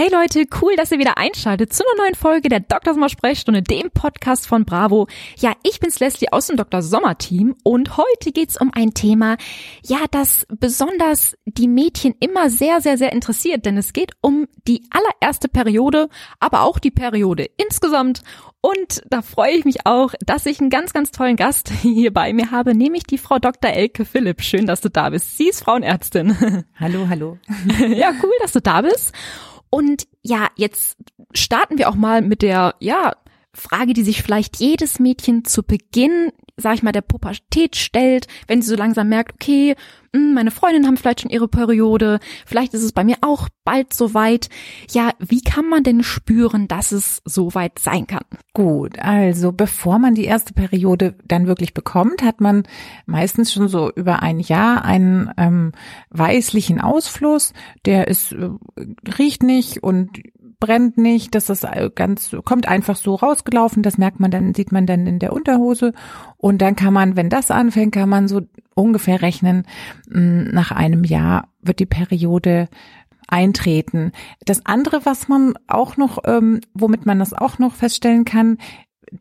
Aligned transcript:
Hey 0.00 0.08
Leute, 0.10 0.46
cool, 0.62 0.76
dass 0.76 0.90
ihr 0.92 0.98
wieder 0.98 1.18
einschaltet 1.18 1.74
zu 1.74 1.84
einer 1.84 2.04
neuen 2.04 2.14
Folge 2.14 2.48
der 2.48 2.60
Dr. 2.60 2.94
Sommer 2.94 3.10
Sprechstunde, 3.10 3.60
dem 3.60 3.90
Podcast 3.90 4.46
von 4.46 4.64
Bravo. 4.64 5.08
Ja, 5.36 5.52
ich 5.62 5.78
bin's 5.78 6.00
Leslie 6.00 6.32
aus 6.32 6.46
dem 6.46 6.56
Dr. 6.56 6.80
Sommer 6.80 7.18
Team 7.18 7.54
und 7.64 7.98
heute 7.98 8.32
geht's 8.32 8.58
um 8.58 8.70
ein 8.72 8.94
Thema, 8.94 9.36
ja, 9.84 9.98
das 10.10 10.46
besonders 10.48 11.36
die 11.44 11.68
Mädchen 11.68 12.14
immer 12.18 12.48
sehr, 12.48 12.80
sehr, 12.80 12.96
sehr 12.96 13.12
interessiert, 13.12 13.66
denn 13.66 13.76
es 13.76 13.92
geht 13.92 14.12
um 14.22 14.46
die 14.66 14.88
allererste 14.88 15.48
Periode, 15.48 16.08
aber 16.38 16.62
auch 16.62 16.78
die 16.78 16.90
Periode 16.90 17.50
insgesamt 17.58 18.22
und 18.62 19.02
da 19.08 19.22
freue 19.22 19.52
ich 19.52 19.64
mich 19.64 19.86
auch, 19.86 20.12
dass 20.24 20.44
ich 20.44 20.60
einen 20.60 20.68
ganz, 20.68 20.92
ganz 20.92 21.10
tollen 21.10 21.36
Gast 21.36 21.70
hier 21.82 22.12
bei 22.12 22.32
mir 22.32 22.50
habe, 22.50 22.74
nämlich 22.74 23.04
die 23.04 23.18
Frau 23.18 23.38
Dr. 23.38 23.70
Elke 23.70 24.04
Philipp. 24.04 24.42
Schön, 24.42 24.66
dass 24.66 24.82
du 24.82 24.90
da 24.90 25.10
bist. 25.10 25.38
Sie 25.38 25.48
ist 25.48 25.64
Frauenärztin. 25.64 26.64
Hallo, 26.78 27.06
hallo. 27.08 27.38
Ja, 27.88 28.12
cool, 28.22 28.32
dass 28.40 28.52
du 28.52 28.60
da 28.60 28.82
bist. 28.82 29.12
Und 29.70 30.06
ja, 30.22 30.48
jetzt 30.56 30.98
starten 31.32 31.78
wir 31.78 31.88
auch 31.88 31.94
mal 31.94 32.22
mit 32.22 32.42
der, 32.42 32.74
ja, 32.80 33.12
Frage, 33.52 33.94
die 33.94 34.02
sich 34.02 34.22
vielleicht 34.22 34.60
jedes 34.60 35.00
Mädchen 35.00 35.44
zu 35.44 35.62
Beginn, 35.62 36.32
sag 36.60 36.74
ich 36.74 36.82
mal, 36.82 36.92
der 36.92 37.00
Pubertät 37.00 37.76
stellt, 37.76 38.26
wenn 38.46 38.62
sie 38.62 38.68
so 38.68 38.76
langsam 38.76 39.08
merkt, 39.08 39.34
okay, 39.34 39.74
hm, 40.12 40.34
meine 40.34 40.50
Freundinnen 40.50 40.86
haben 40.86 40.96
vielleicht 40.96 41.20
schon 41.20 41.30
ihre 41.30 41.46
Periode, 41.46 42.18
vielleicht 42.44 42.74
ist 42.74 42.82
es 42.82 42.92
bei 42.92 43.04
mir 43.04 43.16
auch 43.20 43.48
bald 43.64 43.92
soweit. 43.94 44.48
Ja, 44.90 45.12
wie 45.20 45.40
kann 45.40 45.68
man 45.68 45.84
denn 45.84 46.02
spüren, 46.02 46.66
dass 46.66 46.90
es 46.90 47.22
soweit 47.24 47.78
sein 47.78 48.08
kann? 48.08 48.24
Gut, 48.52 48.98
also 48.98 49.52
bevor 49.52 50.00
man 50.00 50.16
die 50.16 50.24
erste 50.24 50.52
Periode 50.52 51.14
dann 51.24 51.46
wirklich 51.46 51.74
bekommt, 51.74 52.22
hat 52.22 52.40
man 52.40 52.64
meistens 53.06 53.52
schon 53.52 53.68
so 53.68 53.92
über 53.92 54.22
ein 54.22 54.40
Jahr 54.40 54.84
einen 54.84 55.30
ähm, 55.36 55.72
weißlichen 56.10 56.80
Ausfluss, 56.80 57.52
der 57.84 58.08
ist 58.08 58.32
äh, 58.32 58.50
riecht 59.16 59.44
nicht 59.44 59.82
und 59.82 60.10
brennt 60.60 60.98
nicht, 60.98 61.34
das 61.34 61.48
ist 61.48 61.66
ganz, 61.94 62.36
kommt 62.44 62.68
einfach 62.68 62.96
so 62.96 63.14
rausgelaufen, 63.14 63.82
das 63.82 63.98
merkt 63.98 64.20
man 64.20 64.30
dann, 64.30 64.54
sieht 64.54 64.72
man 64.72 64.86
dann 64.86 65.06
in 65.06 65.18
der 65.18 65.32
Unterhose 65.32 65.92
und 66.36 66.58
dann 66.62 66.76
kann 66.76 66.92
man, 66.92 67.16
wenn 67.16 67.30
das 67.30 67.50
anfängt, 67.50 67.94
kann 67.94 68.08
man 68.08 68.28
so 68.28 68.42
ungefähr 68.74 69.22
rechnen, 69.22 69.66
hm, 70.10 70.44
nach 70.52 70.70
einem 70.70 71.04
Jahr 71.04 71.48
wird 71.62 71.80
die 71.80 71.86
Periode 71.86 72.68
eintreten. 73.26 74.12
Das 74.44 74.66
andere, 74.66 75.06
was 75.06 75.28
man 75.28 75.54
auch 75.66 75.96
noch, 75.96 76.18
ähm, 76.24 76.60
womit 76.74 77.06
man 77.06 77.18
das 77.18 77.32
auch 77.32 77.58
noch 77.58 77.74
feststellen 77.74 78.24
kann, 78.24 78.58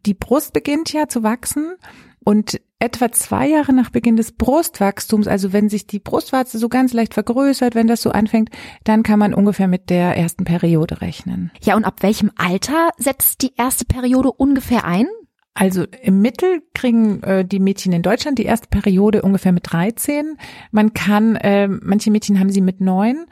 die 0.06 0.14
Brust 0.14 0.54
beginnt 0.54 0.92
ja 0.94 1.08
zu 1.08 1.24
wachsen 1.24 1.76
und 2.24 2.60
etwa 2.80 3.12
zwei 3.12 3.48
Jahre 3.48 3.74
nach 3.74 3.90
Beginn 3.90 4.16
des 4.16 4.32
Brustwachstums, 4.32 5.28
also 5.28 5.52
wenn 5.52 5.70
sich 5.70 5.86
die 5.86 6.00
Brustwarze 6.00 6.58
so 6.58 6.70
ganz 6.70 6.94
leicht 6.94 7.14
vergrößert, 7.14 7.76
wenn 7.76 7.88
das 7.88 8.02
so 8.02 8.12
anfängt, 8.12 8.50
dann 8.86 9.04
kann 9.04 9.20
man 9.20 9.34
ungefähr 9.34 9.68
mit 9.68 9.90
der 9.90 10.16
ersten 10.16 10.46
Periode 10.46 11.02
rechnen. 11.02 11.52
Ja, 11.62 11.76
und 11.76 11.84
ab 11.84 12.02
welchem 12.02 12.32
Alter 12.38 12.90
setzt 12.98 13.42
die 13.42 13.54
erste 13.58 13.86
Periode 13.86 14.32
ungefähr 14.32 14.86
ein? 14.86 15.08
Also 15.54 15.86
im 16.04 16.22
Mittel 16.22 16.62
kriegen 16.74 17.22
äh, 17.24 17.44
die 17.44 17.60
Mädchen 17.60 17.92
in 17.92 18.02
Deutschland 18.02 18.40
die 18.40 18.46
erste 18.46 18.70
Periode 18.70 19.24
ungefähr 19.24 19.52
mit 19.52 19.70
13. 19.70 20.38
Man 20.72 20.94
kann, 20.94 21.36
äh, 21.36 21.68
manche 21.68 22.12
Mädchen 22.12 22.40
haben 22.40 22.50
sie 22.50 22.62
mit 22.62 22.80
neun 22.80 23.26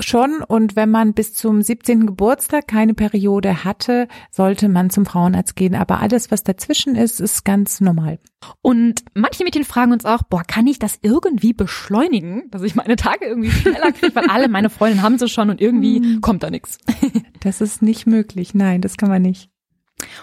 schon 0.00 0.42
und 0.42 0.76
wenn 0.76 0.90
man 0.90 1.12
bis 1.12 1.34
zum 1.34 1.60
17. 1.60 2.06
Geburtstag 2.06 2.68
keine 2.68 2.94
Periode 2.94 3.64
hatte, 3.64 4.08
sollte 4.30 4.68
man 4.68 4.90
zum 4.90 5.06
Frauenarzt 5.06 5.56
gehen. 5.56 5.74
Aber 5.74 6.00
alles, 6.00 6.30
was 6.30 6.44
dazwischen 6.44 6.94
ist, 6.94 7.20
ist 7.20 7.44
ganz 7.44 7.80
normal. 7.80 8.18
Und 8.62 9.04
manche 9.14 9.44
Mädchen 9.44 9.64
fragen 9.64 9.92
uns 9.92 10.04
auch, 10.04 10.22
boah, 10.22 10.44
kann 10.44 10.66
ich 10.66 10.78
das 10.78 10.98
irgendwie 11.02 11.52
beschleunigen, 11.52 12.50
dass 12.50 12.62
ich 12.62 12.76
meine 12.76 12.96
Tage 12.96 13.26
irgendwie 13.26 13.50
schneller 13.50 13.92
kriege, 13.92 14.14
weil 14.14 14.30
alle 14.30 14.48
meine 14.48 14.70
Freundinnen 14.70 15.02
haben 15.02 15.18
sie 15.18 15.28
schon 15.28 15.50
und 15.50 15.60
irgendwie 15.60 15.98
hm. 15.98 16.20
kommt 16.20 16.42
da 16.42 16.50
nichts. 16.50 16.78
Das 17.40 17.60
ist 17.60 17.82
nicht 17.82 18.04
möglich. 18.04 18.52
Nein, 18.52 18.80
das 18.80 18.96
kann 18.96 19.08
man 19.08 19.22
nicht. 19.22 19.48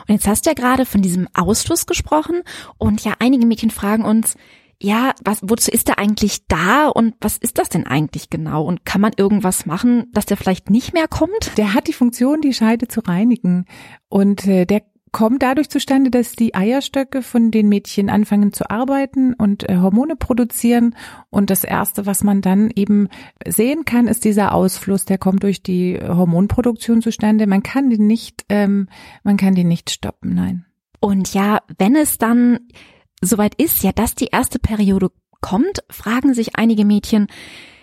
Und 0.02 0.14
jetzt 0.14 0.28
hast 0.28 0.46
du 0.46 0.50
ja 0.50 0.54
gerade 0.54 0.86
von 0.86 1.02
diesem 1.02 1.30
Ausfluss 1.34 1.86
gesprochen 1.86 2.42
und 2.78 3.06
ja, 3.06 3.14
einige 3.20 3.46
Mädchen 3.46 3.72
fragen 3.72 4.04
uns, 4.04 4.36
ja, 4.86 5.14
was, 5.24 5.40
wozu 5.42 5.72
ist 5.72 5.88
der 5.88 5.98
eigentlich 5.98 6.46
da 6.48 6.88
und 6.88 7.16
was 7.20 7.38
ist 7.38 7.58
das 7.58 7.70
denn 7.70 7.88
eigentlich 7.88 8.30
genau? 8.30 8.64
Und 8.64 8.86
kann 8.86 9.02
man 9.02 9.14
irgendwas 9.18 9.66
machen, 9.66 10.06
dass 10.14 10.28
der 10.28 10.38
vielleicht 10.38 10.70
nicht 10.70 10.94
mehr 10.94 11.08
kommt? 11.08 11.58
Der 11.58 11.74
hat 11.74 11.88
die 11.88 11.94
Funktion, 11.94 12.40
die 12.40 12.54
Scheide 12.54 12.88
zu 12.88 13.00
reinigen. 13.00 13.66
Und 14.10 14.46
äh, 14.46 14.66
der 14.66 14.84
kommt 15.12 15.42
dadurch 15.42 15.70
zustande, 15.70 16.12
dass 16.12 16.34
die 16.34 16.54
Eierstöcke 16.54 17.24
von 17.24 17.50
den 17.50 17.68
Mädchen 17.68 18.12
anfangen 18.12 18.54
zu 18.54 18.70
arbeiten 18.70 19.34
und 19.34 19.68
äh, 19.68 19.78
Hormone 19.78 20.16
produzieren. 20.16 20.96
Und 21.32 21.50
das 21.50 21.64
Erste, 21.64 22.06
was 22.06 22.24
man 22.24 22.42
dann 22.42 22.70
eben 22.76 23.10
sehen 23.48 23.86
kann, 23.86 24.08
ist 24.08 24.24
dieser 24.24 24.54
Ausfluss. 24.54 25.06
Der 25.06 25.18
kommt 25.18 25.42
durch 25.42 25.64
die 25.64 26.00
Hormonproduktion 26.00 27.02
zustande. 27.02 27.48
Man 27.48 27.64
kann 27.64 27.90
den 27.90 28.06
nicht, 28.06 28.46
ähm, 28.50 28.88
man 29.24 29.38
kann 29.38 29.56
den 29.56 29.68
nicht 29.68 29.90
stoppen, 29.90 30.36
nein. 30.36 30.66
Und 31.00 31.34
ja, 31.34 31.60
wenn 31.80 31.96
es 31.96 32.20
dann 32.20 32.60
soweit 33.22 33.56
ist, 33.56 33.84
ja, 33.84 33.92
dass 33.92 34.16
die 34.16 34.28
erste 34.28 34.60
Periode 34.60 35.12
kommt, 35.42 35.84
fragen 35.90 36.34
sich 36.34 36.56
einige 36.56 36.86
Mädchen, 36.86 37.28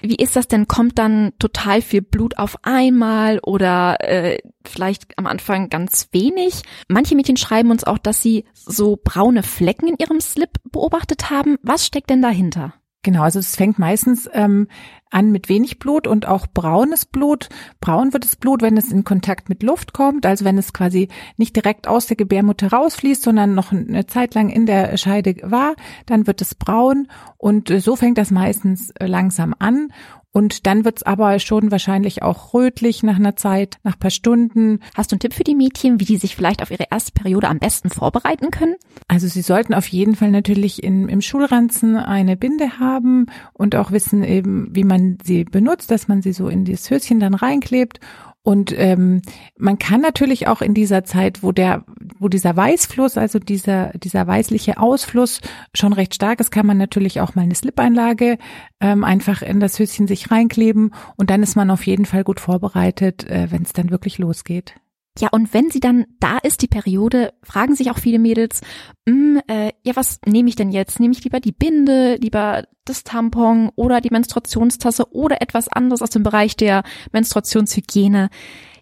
wie 0.01 0.17
ist 0.17 0.35
das 0.35 0.49
denn? 0.49 0.67
Kommt 0.67 0.99
dann 0.99 1.33
total 1.39 1.81
viel 1.81 2.03
Blut 2.03 2.37
auf 2.37 2.57
einmal 2.63 3.39
oder 3.39 3.99
äh, 4.01 4.39
vielleicht 4.65 5.17
am 5.17 5.27
Anfang 5.29 5.69
ganz 5.69 6.09
wenig? 6.11 6.63
Manche 6.89 7.15
Mädchen 7.15 7.37
schreiben 7.37 7.71
uns 7.71 7.85
auch, 7.85 7.99
dass 7.99 8.21
sie 8.21 8.45
so 8.53 8.99
braune 9.03 9.45
Flecken 9.45 9.87
in 9.87 9.97
ihrem 9.99 10.21
Slip 10.21 10.59
beobachtet 10.73 11.31
haben. 11.31 11.57
Was 11.63 11.87
steckt 11.87 12.11
denn 12.11 12.21
dahinter? 12.21 12.75
Genau, 13.05 13.23
also 13.23 13.41
es 13.41 13.57
fängt 13.57 13.81
meistens 13.81 14.31
ähm, 14.33 14.69
an 15.11 15.33
mit 15.33 15.49
wenig 15.49 15.81
Blut 15.81 16.07
und 16.07 16.27
auch 16.27 16.47
braunes 16.47 17.05
Blut. 17.05 17.49
Braun 17.81 18.13
wird 18.13 18.25
das 18.25 18.37
Blut, 18.37 18.63
wenn 18.63 18.77
es 18.77 18.93
in 18.93 19.03
Kontakt 19.03 19.49
mit 19.49 19.65
Luft 19.65 19.93
kommt, 19.93 20.25
also 20.25 20.45
wenn 20.45 20.57
es 20.57 20.73
quasi 20.73 21.09
nicht 21.37 21.57
direkt 21.57 21.89
aus 21.89 22.07
der 22.07 22.17
Gebärmutter 22.17 22.69
rausfließt, 22.69 23.23
sondern 23.23 23.55
noch 23.57 23.73
eine 23.73 24.07
Zeit 24.07 24.35
lang 24.37 24.51
in 24.51 24.67
der 24.67 24.97
Scheide 24.99 25.35
war, 25.43 25.75
dann 26.07 26.29
wird 26.29 26.41
es 26.41 26.55
braun 26.55 27.09
und 27.39 27.71
äh, 27.71 27.81
so 27.81 27.97
fängt 27.97 28.19
das 28.19 28.31
meistens 28.31 28.91
äh, 28.91 29.07
langsam 29.07 29.53
an 29.59 29.93
und 30.33 30.67
dann 30.67 30.85
wird's 30.85 31.03
aber 31.03 31.39
schon 31.39 31.71
wahrscheinlich 31.71 32.23
auch 32.23 32.55
rötlich 32.55 33.03
nach 33.03 33.17
einer 33.17 33.37
Zeit, 33.37 33.79
nach 33.83 33.99
paar 33.99 34.11
Stunden. 34.11 34.81
Hast 34.95 35.13
du 35.13 35.15
einen 35.15 35.21
Tipp 35.21 35.35
für 35.35 35.45
die 35.45 35.55
Mädchen, 35.55 36.01
wie 36.01 36.07
die 36.07 36.17
sich 36.17 36.35
vielleicht 36.35 36.63
auf 36.63 36.71
ihre 36.71 36.87
erste 36.91 37.13
Periode 37.13 37.49
am 37.49 37.59
besten 37.59 37.91
vorbereiten 37.91 38.51
können? 38.51 38.77
Also 39.09 39.29
sie 39.29 39.43
sollten 39.43 39.75
auf 39.75 39.87
jeden 39.89 40.17
Fall 40.17 40.31
natürlich 40.31 40.83
in, 40.83 41.09
im 41.09 41.21
Schulranzen 41.21 41.97
eine 41.97 42.37
Binde 42.37 42.79
haben 42.79 43.27
und 43.53 43.77
auch 43.77 43.93
wissen 43.93 44.25
eben, 44.25 44.75
wie 44.75 44.85
man 44.85 45.19
sie 45.23 45.45
benutzt, 45.45 45.91
dass 45.91 46.09
man 46.09 46.23
sie 46.23 46.33
so 46.33 46.49
in 46.49 46.65
das 46.65 46.91
Höschen 46.91 47.21
dann 47.21 47.35
reinklebt 47.35 48.01
und 48.45 48.75
ähm, 48.77 49.23
man 49.57 49.79
kann 49.79 50.01
natürlich 50.01 50.49
auch 50.49 50.63
in 50.63 50.75
dieser 50.75 51.05
Zeit, 51.05 51.45
wo 51.45 51.53
der, 51.53 51.85
wo 52.19 52.29
dieser 52.29 52.57
Weißfluss, 52.57 53.17
also 53.17 53.39
dieser 53.39 53.91
dieser 53.91 54.27
weißliche 54.27 54.79
Ausfluss 54.79 55.41
schon 55.75 55.93
recht 55.93 56.15
stark 56.15 56.41
ist, 56.41 56.51
kann 56.51 56.67
man 56.67 56.77
natürlich 56.77 57.21
auch 57.21 57.37
mal 57.37 57.43
eine 57.43 57.55
Slip-Einlage 57.55 58.39
ähm, 58.81 59.05
einfach 59.05 59.43
in 59.43 59.61
das 59.61 59.79
Höschen 59.79 60.09
sich 60.09 60.33
reinkleben 60.33 60.93
und 61.17 61.31
dann 61.31 61.43
ist 61.45 61.55
man 61.55 61.71
auf 61.71 61.87
jeden 61.87 62.05
Fall 62.05 62.25
gut 62.25 62.41
vorbereitet, 62.41 63.29
äh, 63.31 63.49
wenn 63.51 63.63
es 63.63 63.73
dann 63.73 63.91
wirklich 63.91 64.19
losgeht. 64.19 64.75
Ja, 65.19 65.29
und 65.31 65.53
wenn 65.53 65.71
sie 65.71 65.81
dann 65.81 66.07
da 66.21 66.39
ist, 66.39 66.63
die 66.63 66.69
Periode, 66.69 67.35
fragen 67.43 67.75
sich 67.75 67.91
auch 67.91 67.99
viele 67.99 68.19
Mädels, 68.19 68.63
hm, 69.07 69.41
äh, 69.47 69.73
ja, 69.85 69.95
was 69.95 70.21
nehme 70.25 70.49
ich 70.49 70.57
denn 70.57 70.71
jetzt? 70.71 71.01
Nehme 71.01 71.13
ich 71.13 71.23
lieber 71.23 71.39
die 71.39 71.53
Binde, 71.53 72.17
lieber 72.17 72.65
das 72.87 73.05
Tampon 73.05 73.71
oder 73.77 74.01
die 74.01 74.11
Menstruationstasse 74.11 75.13
oder 75.13 75.43
etwas 75.43 75.69
anderes 75.69 76.01
aus 76.01 76.11
dem 76.11 76.23
Bereich 76.23 76.57
der 76.57 76.83
Menstruationshygiene? 77.13 78.31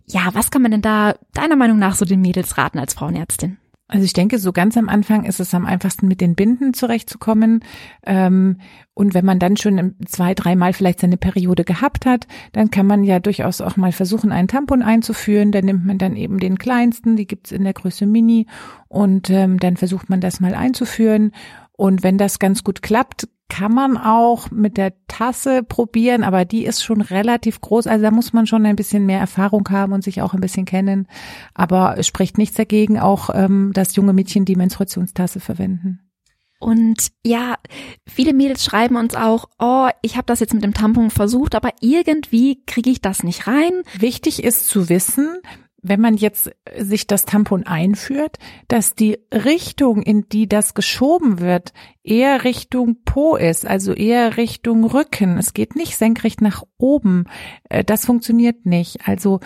Ja, 0.07 0.31
was 0.33 0.51
kann 0.51 0.63
man 0.63 0.71
denn 0.71 0.83
da 0.83 1.15
deiner 1.35 1.57
Meinung 1.57 1.79
nach 1.79 1.97
so 1.97 2.05
den 2.05 2.21
Mädels 2.21 2.57
raten 2.57 2.79
als 2.79 2.95
Frauenärztin? 2.95 3.59
Also 3.91 4.05
ich 4.05 4.13
denke, 4.13 4.39
so 4.39 4.53
ganz 4.53 4.77
am 4.77 4.89
Anfang 4.89 5.25
ist 5.25 5.41
es 5.41 5.53
am 5.53 5.67
einfachsten, 5.67 6.07
mit 6.07 6.21
den 6.21 6.37
Binden 6.37 6.75
zurechtzukommen. 6.75 7.65
Ähm, 8.07 8.59
und 8.95 9.15
wenn 9.15 9.25
man 9.25 9.41
dann 9.41 9.57
schon 9.57 9.97
zwei, 10.07 10.35
dreimal 10.35 10.73
vielleicht 10.73 11.01
seine 11.01 11.17
Periode 11.17 11.65
gehabt 11.65 12.07
hat, 12.07 12.29
dann 12.53 12.71
kann 12.71 12.87
man 12.87 13.03
ja 13.03 13.19
durchaus 13.19 13.61
auch 13.61 13.77
mal 13.77 13.91
versuchen, 13.91 14.31
einen 14.31 14.47
Tampon 14.47 14.83
einzuführen. 14.83 15.51
Dann 15.51 15.65
nimmt 15.65 15.85
man 15.85 15.99
dann 15.99 16.15
eben 16.15 16.39
den 16.39 16.57
kleinsten, 16.57 17.17
die 17.17 17.27
gibt's 17.27 17.51
in 17.51 17.65
der 17.65 17.73
Größe 17.73 18.07
Mini. 18.07 18.47
Und 18.87 19.29
ähm, 19.29 19.59
dann 19.59 19.77
versucht 19.77 20.09
man 20.09 20.21
das 20.21 20.39
mal 20.39 20.55
einzuführen. 20.55 21.33
Und 21.73 22.05
wenn 22.05 22.17
das 22.17 22.39
ganz 22.39 22.63
gut 22.63 22.83
klappt, 22.83 23.27
kann 23.51 23.75
man 23.75 23.99
auch 23.99 24.51
mit 24.51 24.79
der 24.79 24.95
Tasse 25.09 25.63
probieren, 25.63 26.25
aber 26.25 26.47
die 26.47 26.65
ist 26.65 26.83
schon 26.83 27.03
relativ 27.03 27.61
groß. 27.61 27.87
Also 27.87 28.03
da 28.03 28.11
muss 28.11 28.33
man 28.33 28.47
schon 28.47 28.65
ein 28.65 28.77
bisschen 28.77 29.05
mehr 29.05 29.21
Erfahrung 29.21 29.69
haben 29.69 29.93
und 29.93 30.03
sich 30.03 30.23
auch 30.23 30.33
ein 30.33 30.41
bisschen 30.41 30.65
kennen. 30.65 31.07
Aber 31.53 31.97
es 31.99 32.07
spricht 32.07 32.39
nichts 32.39 32.57
dagegen, 32.57 32.99
auch 32.99 33.29
ähm, 33.35 33.73
dass 33.75 33.97
junge 33.97 34.15
Mädchen 34.15 34.47
die 34.47 34.57
Menstruationstasse 34.57 35.41
verwenden. 35.41 36.01
Und 36.61 37.09
ja, 37.25 37.57
viele 38.07 38.35
Mädels 38.35 38.65
schreiben 38.65 38.97
uns 38.97 39.15
auch, 39.15 39.47
oh, 39.59 39.89
ich 40.03 40.17
habe 40.17 40.27
das 40.27 40.41
jetzt 40.41 40.53
mit 40.53 40.63
dem 40.63 40.75
Tampon 40.75 41.11
versucht, 41.11 41.55
aber 41.55 41.71
irgendwie 41.81 42.63
kriege 42.67 42.91
ich 42.91 43.01
das 43.01 43.23
nicht 43.23 43.47
rein. 43.47 43.73
Wichtig 43.99 44.45
ist 44.45 44.69
zu 44.69 44.91
wissen, 44.91 45.39
wenn 45.83 46.01
man 46.01 46.17
jetzt 46.17 46.51
sich 46.79 47.07
das 47.07 47.25
Tampon 47.25 47.67
einführt, 47.67 48.39
dass 48.69 48.95
die 48.95 49.19
Richtung, 49.33 50.03
in 50.03 50.29
die 50.29 50.49
das 50.49 50.75
geschoben 50.75 51.41
wird, 51.41 51.73
eher 52.03 52.45
Richtung 52.45 52.99
Po 53.05 53.37
ist, 53.37 53.67
also 53.67 53.93
eher 53.93 54.37
Richtung 54.37 54.85
Rücken. 54.85 55.39
Es 55.39 55.55
geht 55.55 55.77
nicht 55.77 55.97
senkrecht 55.97 56.41
nach 56.41 56.65
oben. 56.79 57.25
Äh, 57.69 57.85
das 57.85 58.07
funktioniert 58.07 58.67
nicht. 58.67 59.07
Also 59.07 59.41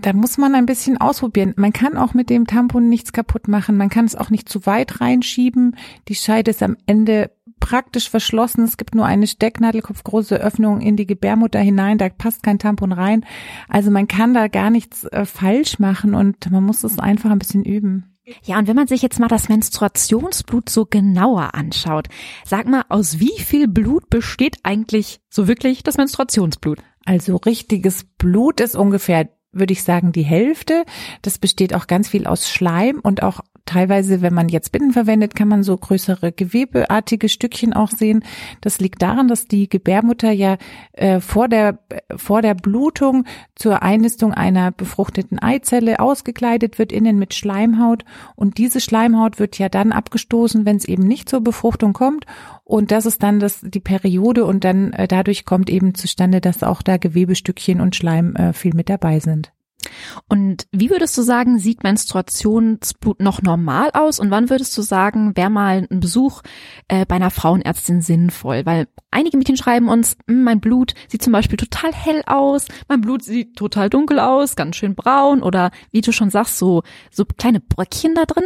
da 0.00 0.12
muss 0.12 0.38
man 0.38 0.54
ein 0.54 0.66
bisschen 0.66 0.98
ausprobieren. 0.98 1.54
Man 1.56 1.72
kann 1.72 1.96
auch 1.96 2.14
mit 2.14 2.30
dem 2.30 2.46
Tampon 2.46 2.88
nichts 2.88 3.12
kaputt 3.12 3.46
machen. 3.46 3.76
Man 3.76 3.90
kann 3.90 4.06
es 4.06 4.16
auch 4.16 4.30
nicht 4.30 4.48
zu 4.48 4.64
weit 4.66 5.00
reinschieben. 5.00 5.76
Die 6.08 6.14
Scheide 6.14 6.50
ist 6.50 6.62
am 6.62 6.76
Ende 6.86 7.30
praktisch 7.62 8.10
verschlossen. 8.10 8.64
Es 8.64 8.76
gibt 8.76 8.94
nur 8.96 9.06
eine 9.06 9.28
Stecknadelkopfgroße 9.28 10.34
Öffnung 10.34 10.80
in 10.80 10.96
die 10.96 11.06
Gebärmutter 11.06 11.60
hinein. 11.60 11.96
Da 11.96 12.08
passt 12.08 12.42
kein 12.42 12.58
Tampon 12.58 12.90
rein. 12.90 13.24
Also 13.68 13.92
man 13.92 14.08
kann 14.08 14.34
da 14.34 14.48
gar 14.48 14.68
nichts 14.68 15.04
äh, 15.04 15.24
falsch 15.24 15.78
machen 15.78 16.14
und 16.14 16.50
man 16.50 16.64
muss 16.64 16.82
es 16.82 16.98
einfach 16.98 17.30
ein 17.30 17.38
bisschen 17.38 17.64
üben. 17.64 18.18
Ja, 18.42 18.58
und 18.58 18.66
wenn 18.66 18.76
man 18.76 18.88
sich 18.88 19.00
jetzt 19.00 19.20
mal 19.20 19.28
das 19.28 19.48
Menstruationsblut 19.48 20.68
so 20.68 20.86
genauer 20.86 21.54
anschaut, 21.54 22.08
sag 22.44 22.66
mal, 22.66 22.84
aus 22.88 23.20
wie 23.20 23.38
viel 23.38 23.68
Blut 23.68 24.10
besteht 24.10 24.58
eigentlich 24.64 25.20
so 25.30 25.46
wirklich 25.46 25.84
das 25.84 25.96
Menstruationsblut? 25.96 26.80
Also 27.04 27.36
richtiges 27.36 28.04
Blut 28.18 28.60
ist 28.60 28.74
ungefähr 28.74 29.28
würde 29.52 29.72
ich 29.72 29.84
sagen, 29.84 30.12
die 30.12 30.22
Hälfte. 30.22 30.84
Das 31.20 31.38
besteht 31.38 31.74
auch 31.74 31.86
ganz 31.86 32.08
viel 32.08 32.26
aus 32.26 32.50
Schleim 32.50 33.00
und 33.02 33.22
auch 33.22 33.40
teilweise, 33.66 34.22
wenn 34.22 34.34
man 34.34 34.48
jetzt 34.48 34.72
Binden 34.72 34.92
verwendet, 34.92 35.34
kann 35.34 35.48
man 35.48 35.62
so 35.62 35.76
größere 35.76 36.32
gewebeartige 36.32 37.28
Stückchen 37.28 37.72
auch 37.72 37.90
sehen. 37.90 38.24
Das 38.60 38.80
liegt 38.80 39.02
daran, 39.02 39.28
dass 39.28 39.46
die 39.46 39.68
Gebärmutter 39.68 40.30
ja 40.32 40.56
äh, 40.92 41.20
vor 41.20 41.48
der 41.48 41.78
vor 42.16 42.42
der 42.42 42.54
Blutung 42.54 43.24
zur 43.54 43.82
Einnistung 43.82 44.32
einer 44.32 44.70
befruchteten 44.70 45.38
Eizelle 45.38 46.00
ausgekleidet 46.00 46.78
wird, 46.78 46.92
innen 46.92 47.18
mit 47.18 47.34
Schleimhaut. 47.34 48.04
Und 48.36 48.58
diese 48.58 48.80
Schleimhaut 48.80 49.38
wird 49.38 49.58
ja 49.58 49.68
dann 49.68 49.92
abgestoßen, 49.92 50.66
wenn 50.66 50.76
es 50.76 50.84
eben 50.84 51.04
nicht 51.04 51.28
zur 51.28 51.40
Befruchtung 51.40 51.92
kommt. 51.92 52.26
Und 52.64 52.90
das 52.90 53.06
ist 53.06 53.22
dann 53.22 53.40
das 53.40 53.60
die 53.62 53.80
Periode 53.80 54.44
und 54.44 54.64
dann 54.64 54.92
äh, 54.92 55.06
dadurch 55.08 55.44
kommt 55.44 55.70
eben 55.70 55.94
zustande, 55.94 56.40
dass 56.40 56.62
auch 56.62 56.82
da 56.82 56.96
Gewebestückchen 56.96 57.80
und 57.80 57.96
Schleim 57.96 58.34
äh, 58.36 58.52
viel 58.52 58.74
mit 58.74 58.88
dabei 58.88 59.20
sind. 59.20 59.52
Und 60.28 60.66
wie 60.72 60.90
würdest 60.90 61.16
du 61.16 61.22
sagen, 61.22 61.58
sieht 61.58 61.82
Menstruationsblut 61.82 63.20
noch 63.20 63.42
normal 63.42 63.90
aus? 63.92 64.20
Und 64.20 64.30
wann 64.30 64.50
würdest 64.50 64.76
du 64.76 64.82
sagen, 64.82 65.36
wäre 65.36 65.50
mal 65.50 65.86
ein 65.90 66.00
Besuch 66.00 66.42
äh, 66.88 67.04
bei 67.06 67.16
einer 67.16 67.30
Frauenärztin 67.30 68.02
sinnvoll? 68.02 68.66
Weil 68.66 68.88
einige 69.10 69.36
Mädchen 69.36 69.56
schreiben 69.56 69.88
uns, 69.88 70.16
hm, 70.26 70.44
mein 70.44 70.60
Blut 70.60 70.94
sieht 71.08 71.22
zum 71.22 71.32
Beispiel 71.32 71.56
total 71.56 71.92
hell 71.92 72.22
aus, 72.26 72.66
mein 72.88 73.00
Blut 73.00 73.22
sieht 73.22 73.56
total 73.56 73.90
dunkel 73.90 74.18
aus, 74.18 74.56
ganz 74.56 74.76
schön 74.76 74.94
braun 74.94 75.42
oder 75.42 75.70
wie 75.90 76.00
du 76.00 76.12
schon 76.12 76.30
sagst, 76.30 76.58
so, 76.58 76.82
so 77.10 77.24
kleine 77.24 77.60
Bröckchen 77.60 78.14
da 78.14 78.24
drin. 78.24 78.44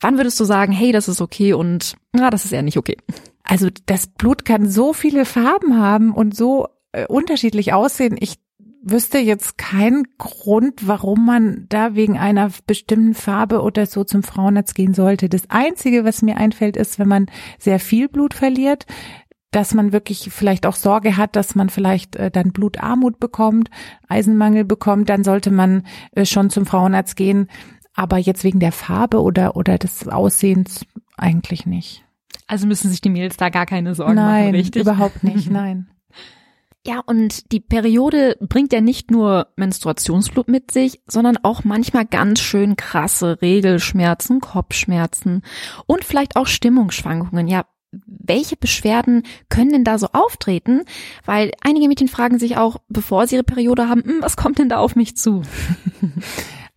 Wann 0.00 0.16
würdest 0.16 0.38
du 0.38 0.44
sagen, 0.44 0.72
hey, 0.72 0.92
das 0.92 1.08
ist 1.08 1.20
okay 1.20 1.52
und 1.52 1.96
na, 2.12 2.30
das 2.30 2.44
ist 2.44 2.52
eher 2.52 2.62
nicht 2.62 2.76
okay? 2.76 2.96
Also 3.42 3.68
das 3.86 4.06
Blut 4.06 4.44
kann 4.44 4.68
so 4.68 4.92
viele 4.92 5.24
Farben 5.24 5.80
haben 5.80 6.12
und 6.12 6.36
so 6.36 6.68
äh, 6.92 7.06
unterschiedlich 7.06 7.72
aussehen. 7.72 8.16
Ich 8.20 8.38
wüsste 8.90 9.18
jetzt 9.18 9.58
keinen 9.58 10.04
Grund, 10.18 10.86
warum 10.86 11.24
man 11.26 11.66
da 11.68 11.94
wegen 11.94 12.18
einer 12.18 12.50
bestimmten 12.66 13.14
Farbe 13.14 13.62
oder 13.62 13.86
so 13.86 14.04
zum 14.04 14.22
Frauenarzt 14.22 14.74
gehen 14.74 14.94
sollte. 14.94 15.28
Das 15.28 15.50
Einzige, 15.50 16.04
was 16.04 16.22
mir 16.22 16.36
einfällt, 16.36 16.76
ist, 16.76 16.98
wenn 16.98 17.08
man 17.08 17.26
sehr 17.58 17.80
viel 17.80 18.08
Blut 18.08 18.34
verliert, 18.34 18.86
dass 19.50 19.74
man 19.74 19.92
wirklich 19.92 20.28
vielleicht 20.30 20.66
auch 20.66 20.74
Sorge 20.74 21.16
hat, 21.16 21.34
dass 21.34 21.54
man 21.54 21.70
vielleicht 21.70 22.16
äh, 22.16 22.30
dann 22.30 22.52
Blutarmut 22.52 23.18
bekommt, 23.18 23.70
Eisenmangel 24.08 24.64
bekommt, 24.64 25.08
dann 25.08 25.24
sollte 25.24 25.50
man 25.50 25.86
äh, 26.12 26.26
schon 26.26 26.50
zum 26.50 26.66
Frauenarzt 26.66 27.16
gehen. 27.16 27.48
Aber 27.94 28.18
jetzt 28.18 28.44
wegen 28.44 28.60
der 28.60 28.72
Farbe 28.72 29.22
oder, 29.22 29.56
oder 29.56 29.78
des 29.78 30.06
Aussehens 30.06 30.84
eigentlich 31.16 31.66
nicht. 31.66 32.04
Also 32.46 32.66
müssen 32.66 32.90
sich 32.90 33.00
die 33.00 33.10
Mädels 33.10 33.36
da 33.36 33.48
gar 33.48 33.66
keine 33.66 33.94
Sorgen 33.94 34.14
nein, 34.14 34.44
machen, 34.44 34.54
richtig? 34.54 34.82
Überhaupt 34.82 35.24
nicht, 35.24 35.50
nein. 35.50 35.88
Ja, 36.88 37.00
und 37.04 37.52
die 37.52 37.60
Periode 37.60 38.38
bringt 38.40 38.72
ja 38.72 38.80
nicht 38.80 39.10
nur 39.10 39.48
Menstruationsblut 39.56 40.48
mit 40.48 40.70
sich, 40.70 41.02
sondern 41.06 41.36
auch 41.42 41.62
manchmal 41.62 42.06
ganz 42.06 42.40
schön 42.40 42.76
krasse 42.76 43.42
Regelschmerzen, 43.42 44.40
Kopfschmerzen 44.40 45.42
und 45.84 46.02
vielleicht 46.02 46.36
auch 46.36 46.46
Stimmungsschwankungen. 46.46 47.46
Ja, 47.46 47.66
welche 47.90 48.56
Beschwerden 48.56 49.24
können 49.50 49.70
denn 49.72 49.84
da 49.84 49.98
so 49.98 50.06
auftreten? 50.14 50.84
Weil 51.26 51.52
einige 51.60 51.88
Mädchen 51.88 52.08
fragen 52.08 52.38
sich 52.38 52.56
auch, 52.56 52.78
bevor 52.88 53.26
sie 53.26 53.34
ihre 53.34 53.44
Periode 53.44 53.90
haben, 53.90 54.02
hm, 54.02 54.22
was 54.22 54.38
kommt 54.38 54.58
denn 54.58 54.70
da 54.70 54.78
auf 54.78 54.96
mich 54.96 55.14
zu? 55.14 55.42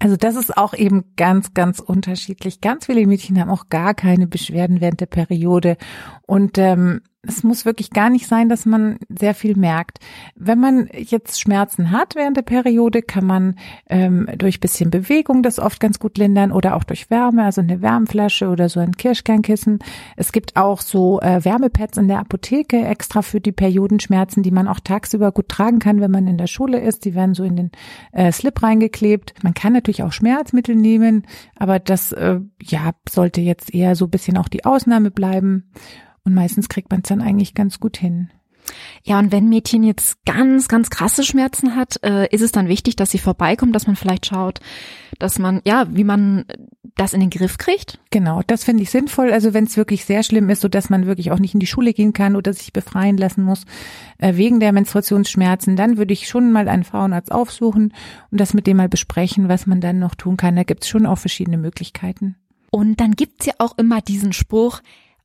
Also 0.04 0.16
das 0.16 0.36
ist 0.36 0.58
auch 0.58 0.74
eben 0.74 1.14
ganz, 1.16 1.54
ganz 1.54 1.80
unterschiedlich. 1.80 2.60
Ganz 2.60 2.88
viele 2.88 3.06
Mädchen 3.06 3.40
haben 3.40 3.52
auch 3.52 3.70
gar 3.70 3.94
keine 3.94 4.26
Beschwerden 4.26 4.82
während 4.82 5.00
der 5.00 5.06
Periode. 5.06 5.78
Und 6.26 6.58
ähm, 6.58 7.02
es 7.24 7.44
muss 7.44 7.66
wirklich 7.66 7.92
gar 7.92 8.10
nicht 8.10 8.28
sein, 8.28 8.50
dass 8.50 8.66
man 8.66 8.98
sehr 9.08 9.36
viel 9.36 9.56
merkt. 9.56 10.00
Wenn 10.36 10.60
man 10.60 10.90
jetzt 10.92 11.40
Schmerzen 11.40 11.92
hat 11.92 12.16
während 12.16 12.36
der 12.36 12.42
Periode, 12.42 13.04
kann 13.04 13.26
man 13.26 13.56
ähm, 13.88 14.28
durch 14.38 14.60
bisschen 14.60 14.90
Bewegung 14.90 15.44
das 15.44 15.60
oft 15.60 15.80
ganz 15.80 16.00
gut 16.00 16.18
lindern 16.18 16.52
oder 16.52 16.76
auch 16.76 16.84
durch 16.84 17.12
Wärme, 17.12 17.44
also 17.44 17.62
eine 17.62 17.82
Wärmflasche 17.82 18.50
oder 18.50 18.70
so 18.70 18.80
ein 18.80 18.94
Kirschkernkissen. 18.94 19.80
Es 20.18 20.32
gibt 20.32 20.56
auch 20.56 20.82
so 20.82 21.22
äh, 21.22 21.46
Wärmepads 21.46 22.00
in 22.00 22.08
der 22.08 22.20
Apotheke 22.20 22.84
extra 22.84 23.22
für 23.22 23.40
die 23.40 23.52
Periodenschmerzen, 23.52 24.42
die 24.42 24.52
man 24.52 24.68
auch 24.68 24.80
tagsüber 24.80 25.32
gut 25.32 25.48
tragen 25.48 25.78
kann, 25.78 26.02
wenn 26.02 26.12
man 26.12 26.26
in 26.26 26.40
der 26.40 26.48
Schule 26.48 26.80
ist. 26.80 27.06
Die 27.06 27.14
werden 27.14 27.36
so 27.36 27.44
in 27.44 27.56
den 27.56 27.72
äh, 28.14 28.32
Slip 28.32 28.64
reingeklebt. 28.64 29.36
Man 29.44 29.54
kann 29.54 29.74
natürlich 29.74 30.02
auch 30.02 30.12
Schmerzmittel 30.12 30.76
nehmen, 30.76 31.28
aber 31.56 31.78
das 31.78 32.14
äh, 32.14 32.40
ja 32.64 32.94
sollte 33.08 33.42
jetzt 33.42 33.72
eher 33.76 33.96
so 33.96 34.08
bisschen 34.08 34.38
auch 34.38 34.48
die 34.48 34.66
Ausnahme 34.66 35.12
bleiben. 35.12 35.70
Und 36.24 36.34
meistens 36.34 36.70
kriegt 36.70 36.92
man 36.92 37.02
es 37.02 37.10
dann 37.10 37.22
eigentlich 37.22 37.54
ganz 37.54 37.80
gut 37.80 37.98
hin. 37.98 38.32
Ja, 39.04 39.20
und 39.20 39.32
wenn 39.32 39.50
Mädchen 39.50 39.84
jetzt 39.84 40.24
ganz, 40.26 40.68
ganz 40.68 40.90
krasse 40.90 41.24
Schmerzen 41.24 41.76
hat, 41.76 42.00
äh, 42.04 42.28
ist 42.28 42.42
es 42.42 42.52
dann 42.52 42.68
wichtig, 42.68 42.96
dass 42.96 43.12
sie 43.12 43.18
vorbeikommt, 43.18 43.74
dass 43.76 43.88
man 43.88 43.96
vielleicht 43.96 44.28
schaut, 44.28 44.60
dass 45.20 45.40
man, 45.40 45.62
ja, 45.66 45.88
wie 45.90 46.04
man 46.04 46.46
das 46.96 47.14
in 47.14 47.20
den 47.20 47.30
Griff 47.30 47.58
kriegt? 47.58 48.00
Genau, 48.12 48.42
das 48.46 48.64
finde 48.64 48.84
ich 48.84 48.92
sinnvoll. 48.92 49.32
Also 49.32 49.54
wenn 49.54 49.64
es 49.64 49.78
wirklich 49.78 50.06
sehr 50.06 50.24
schlimm 50.24 50.50
ist, 50.50 50.62
so 50.62 50.68
dass 50.68 50.90
man 50.90 51.06
wirklich 51.06 51.32
auch 51.32 51.40
nicht 51.40 51.54
in 51.54 51.60
die 51.60 51.68
Schule 51.68 51.94
gehen 51.94 52.14
kann 52.14 52.36
oder 52.36 52.54
sich 52.54 52.74
befreien 52.74 53.18
lassen 53.18 53.44
muss 53.44 53.66
äh, 54.20 54.36
wegen 54.36 54.60
der 54.60 54.72
Menstruationsschmerzen, 54.72 55.76
dann 55.76 55.98
würde 55.98 56.14
ich 56.14 56.28
schon 56.28 56.52
mal 56.52 56.68
einen 56.68 56.84
Frauenarzt 56.84 57.32
aufsuchen 57.32 57.94
und 58.30 58.40
das 58.40 58.54
mit 58.54 58.68
dem 58.68 58.78
mal 58.78 58.90
besprechen, 58.90 59.50
was 59.50 59.68
man 59.68 59.82
dann 59.82 60.00
noch 60.00 60.16
tun 60.16 60.38
kann. 60.38 60.56
Da 60.56 60.64
gibt 60.64 60.84
es 60.84 60.90
schon 60.90 61.06
auch 61.06 61.18
verschiedene 61.18 61.58
Möglichkeiten. 61.58 62.36
Und 62.70 63.00
dann 63.02 63.14
gibt's 63.14 63.46
ja 63.46 63.54
auch 63.58 63.78
immer 63.78 64.02
diesen 64.02 64.34
Spruch, 64.34 64.82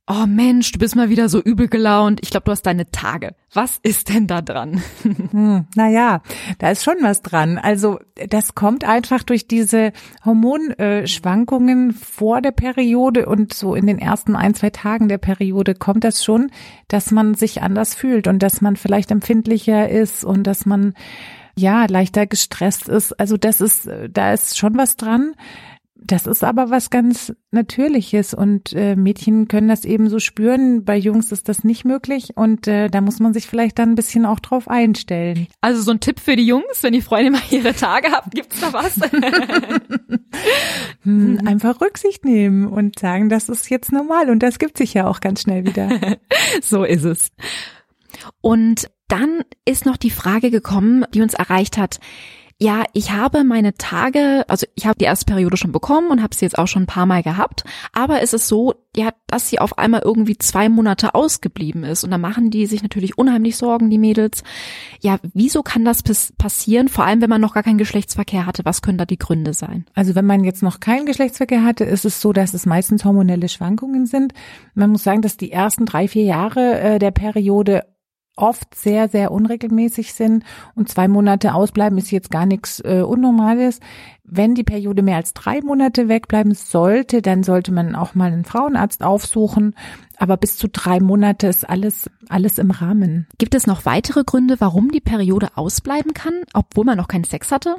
oh 0.07 0.25
Mensch, 0.25 0.71
du 0.71 0.79
bist 0.79 0.95
mal 0.95 1.09
wieder 1.09 1.27
so 1.27 1.41
übel 1.41 1.67
gelaunt. 1.67 2.19
Ich 2.23 2.29
glaube, 2.29 2.45
du 2.45 2.51
hast 2.51 2.65
deine 2.65 2.89
Tage. 2.91 3.35
Was 3.53 3.77
ist 3.83 4.09
denn 4.09 4.27
da 4.27 4.41
dran? 4.41 4.81
Hm, 5.31 5.65
naja, 5.75 6.21
da 6.59 6.71
ist 6.71 6.83
schon 6.83 6.95
was 7.01 7.21
dran. 7.21 7.57
Also 7.57 7.99
das 8.29 8.55
kommt 8.55 8.85
einfach 8.85 9.23
durch 9.23 9.47
diese 9.47 9.91
Hormonschwankungen 10.23 11.91
vor 11.91 12.41
der 12.41 12.51
Periode 12.51 13.25
und 13.25 13.53
so 13.53 13.75
in 13.75 13.87
den 13.87 13.99
ersten 13.99 14.35
ein, 14.35 14.53
zwei 14.53 14.69
Tagen 14.69 15.09
der 15.09 15.17
Periode 15.17 15.75
kommt 15.75 16.05
das 16.05 16.23
schon, 16.23 16.49
dass 16.87 17.11
man 17.11 17.33
sich 17.33 17.61
anders 17.61 17.93
fühlt 17.93 18.27
und 18.27 18.39
dass 18.39 18.61
man 18.61 18.77
vielleicht 18.77 19.11
empfindlicher 19.11 19.89
ist 19.89 20.23
und 20.23 20.43
dass 20.43 20.65
man 20.65 20.93
ja 21.57 21.85
leichter 21.87 22.25
gestresst 22.25 22.87
ist. 22.87 23.19
Also 23.19 23.35
das 23.35 23.59
ist, 23.59 23.89
da 24.09 24.33
ist 24.33 24.57
schon 24.57 24.77
was 24.77 24.95
dran. 24.95 25.33
Das 25.99 26.27
ist 26.27 26.43
aber 26.43 26.69
was 26.69 26.89
ganz 26.89 27.33
Natürliches 27.51 28.33
und 28.33 28.73
äh, 28.73 28.95
Mädchen 28.95 29.47
können 29.47 29.67
das 29.67 29.83
eben 29.83 30.09
so 30.09 30.19
spüren. 30.19 30.85
Bei 30.85 30.95
Jungs 30.95 31.31
ist 31.31 31.49
das 31.49 31.63
nicht 31.63 31.85
möglich 31.85 32.33
und 32.35 32.67
äh, 32.67 32.89
da 32.89 33.01
muss 33.01 33.19
man 33.19 33.33
sich 33.33 33.47
vielleicht 33.47 33.79
dann 33.79 33.91
ein 33.91 33.95
bisschen 33.95 34.25
auch 34.25 34.39
drauf 34.39 34.67
einstellen. 34.67 35.47
Also 35.59 35.81
so 35.81 35.91
ein 35.91 35.99
Tipp 35.99 36.19
für 36.19 36.35
die 36.35 36.45
Jungs, 36.45 36.81
wenn 36.83 36.93
die 36.93 37.01
Freunde 37.01 37.31
mal 37.31 37.41
ihre 37.49 37.73
Tage 37.73 38.11
haben, 38.11 38.29
gibt's 38.29 38.59
da 38.61 38.73
was? 38.73 38.95
hm, 41.03 41.39
einfach 41.45 41.81
Rücksicht 41.81 42.25
nehmen 42.25 42.67
und 42.67 42.99
sagen, 42.99 43.29
das 43.29 43.49
ist 43.49 43.69
jetzt 43.69 43.91
normal 43.91 44.29
und 44.29 44.43
das 44.43 44.59
gibt 44.59 44.77
sich 44.77 44.93
ja 44.93 45.07
auch 45.07 45.19
ganz 45.19 45.41
schnell 45.41 45.65
wieder. 45.65 45.89
so 46.61 46.83
ist 46.83 47.05
es. 47.05 47.29
Und 48.41 48.89
dann 49.07 49.41
ist 49.65 49.85
noch 49.85 49.97
die 49.97 50.11
Frage 50.11 50.51
gekommen, 50.51 51.05
die 51.13 51.21
uns 51.21 51.33
erreicht 51.33 51.77
hat. 51.77 51.99
Ja, 52.59 52.85
ich 52.93 53.11
habe 53.11 53.43
meine 53.43 53.75
Tage, 53.75 54.43
also 54.47 54.65
ich 54.73 54.87
habe 54.87 54.97
die 54.97 55.05
erste 55.05 55.25
Periode 55.25 55.57
schon 55.57 55.71
bekommen 55.71 56.09
und 56.09 56.23
habe 56.23 56.33
sie 56.33 56.43
jetzt 56.43 56.57
auch 56.57 56.67
schon 56.67 56.83
ein 56.83 56.87
paar 56.87 57.05
Mal 57.05 57.21
gehabt, 57.21 57.63
aber 57.93 58.23
es 58.23 58.33
ist 58.33 58.47
so, 58.47 58.73
ja, 58.95 59.11
dass 59.27 59.47
sie 59.47 59.59
auf 59.59 59.77
einmal 59.77 60.01
irgendwie 60.03 60.39
zwei 60.39 60.67
Monate 60.67 61.13
ausgeblieben 61.13 61.83
ist 61.83 62.03
und 62.03 62.09
da 62.09 62.17
machen 62.17 62.49
die 62.49 62.65
sich 62.65 62.81
natürlich 62.81 63.15
unheimlich 63.15 63.57
Sorgen, 63.57 63.91
die 63.91 63.99
Mädels. 63.99 64.43
Ja, 65.01 65.19
wieso 65.35 65.61
kann 65.61 65.85
das 65.85 66.01
passieren? 66.35 66.87
Vor 66.87 67.05
allem, 67.05 67.21
wenn 67.21 67.29
man 67.29 67.41
noch 67.41 67.53
gar 67.53 67.61
keinen 67.61 67.77
Geschlechtsverkehr 67.77 68.47
hatte, 68.47 68.65
was 68.65 68.81
können 68.81 68.97
da 68.97 69.05
die 69.05 69.19
Gründe 69.19 69.53
sein? 69.53 69.85
Also 69.93 70.15
wenn 70.15 70.25
man 70.25 70.43
jetzt 70.43 70.63
noch 70.63 70.79
keinen 70.79 71.05
Geschlechtsverkehr 71.05 71.63
hatte, 71.63 71.83
ist 71.83 72.05
es 72.05 72.21
so, 72.21 72.33
dass 72.33 72.55
es 72.55 72.65
meistens 72.65 73.05
hormonelle 73.05 73.49
Schwankungen 73.49 74.07
sind. 74.07 74.33
Man 74.73 74.89
muss 74.89 75.03
sagen, 75.03 75.21
dass 75.21 75.37
die 75.37 75.51
ersten 75.51 75.85
drei, 75.85 76.07
vier 76.07 76.23
Jahre 76.23 76.79
äh, 76.79 76.97
der 76.97 77.11
Periode 77.11 77.83
oft 78.37 78.75
sehr, 78.75 79.09
sehr 79.09 79.31
unregelmäßig 79.31 80.13
sind 80.13 80.43
und 80.75 80.89
zwei 80.89 81.07
Monate 81.07 81.53
ausbleiben 81.53 81.97
ist 81.97 82.11
jetzt 82.11 82.31
gar 82.31 82.45
nichts 82.45 82.79
äh, 82.79 83.01
Unnormales. 83.01 83.79
Wenn 84.23 84.55
die 84.55 84.63
Periode 84.63 85.03
mehr 85.03 85.15
als 85.15 85.33
drei 85.33 85.61
Monate 85.61 86.09
wegbleiben 86.09 86.53
sollte, 86.53 87.21
dann 87.21 87.43
sollte 87.43 87.71
man 87.71 87.95
auch 87.95 88.13
mal 88.13 88.31
einen 88.31 88.43
Frauenarzt 88.43 89.01
aufsuchen. 89.01 89.73
Aber 90.17 90.35
bis 90.35 90.57
zu 90.57 90.67
drei 90.67 90.99
Monate 90.99 91.47
ist 91.47 91.67
alles, 91.67 92.09
alles 92.27 92.57
im 92.57 92.71
Rahmen. 92.71 93.27
Gibt 93.37 93.55
es 93.55 93.67
noch 93.67 93.85
weitere 93.85 94.23
Gründe, 94.23 94.55
warum 94.59 94.91
die 94.91 94.99
Periode 94.99 95.49
ausbleiben 95.55 96.13
kann, 96.13 96.33
obwohl 96.53 96.85
man 96.85 96.97
noch 96.97 97.07
keinen 97.07 97.23
Sex 97.23 97.51
hatte? 97.51 97.77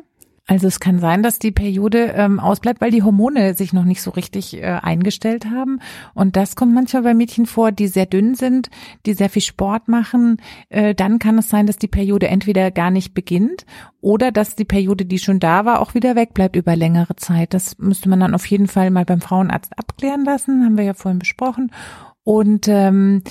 Also 0.51 0.67
es 0.67 0.81
kann 0.81 0.99
sein, 0.99 1.23
dass 1.23 1.39
die 1.39 1.53
Periode 1.53 2.15
ähm, 2.17 2.41
ausbleibt, 2.41 2.81
weil 2.81 2.91
die 2.91 3.03
Hormone 3.03 3.53
sich 3.53 3.75
noch 3.75 3.85
nicht 3.85 4.01
so 4.01 4.11
richtig 4.11 4.57
äh, 4.57 4.63
eingestellt 4.83 5.45
haben. 5.45 5.79
Und 6.15 6.37
das 6.37 6.57
kommt 6.57 6.73
manchmal 6.73 7.03
bei 7.03 7.13
Mädchen 7.13 7.45
vor, 7.45 7.71
die 7.71 7.87
sehr 7.87 8.07
dünn 8.07 8.35
sind, 8.35 8.71
die 9.05 9.13
sehr 9.13 9.29
viel 9.29 9.43
Sport 9.43 9.89
machen. 9.89 10.39
Äh, 10.71 10.95
dann 10.95 11.19
kann 11.19 11.37
es 11.37 11.51
sein, 11.51 11.67
dass 11.67 11.77
die 11.77 11.87
Periode 11.87 12.29
entweder 12.29 12.71
gar 12.71 12.91
nicht 12.91 13.13
beginnt 13.13 13.67
oder 14.01 14.33
dass 14.33 14.57
die 14.57 14.65
Periode, 14.65 15.05
die 15.05 15.19
schon 15.19 15.39
da 15.39 15.67
war, 15.67 15.81
auch 15.81 15.93
wieder 15.93 16.17
wegbleibt 16.17 16.57
über 16.57 16.77
längere 16.77 17.17
Zeit. 17.17 17.53
Das 17.53 17.77
müsste 17.77 18.09
man 18.09 18.21
dann 18.21 18.35
auf 18.35 18.47
jeden 18.47 18.69
Fall 18.69 18.91
mal 18.91 19.05
beim 19.05 19.21
Frauenarzt 19.21 19.79
abklären 19.79 20.25
lassen, 20.25 20.65
haben 20.65 20.79
wir 20.79 20.85
ja 20.85 20.95
vorhin 20.95 21.19
besprochen. 21.19 21.73
Und 22.25 22.69
ähm, 22.69 23.23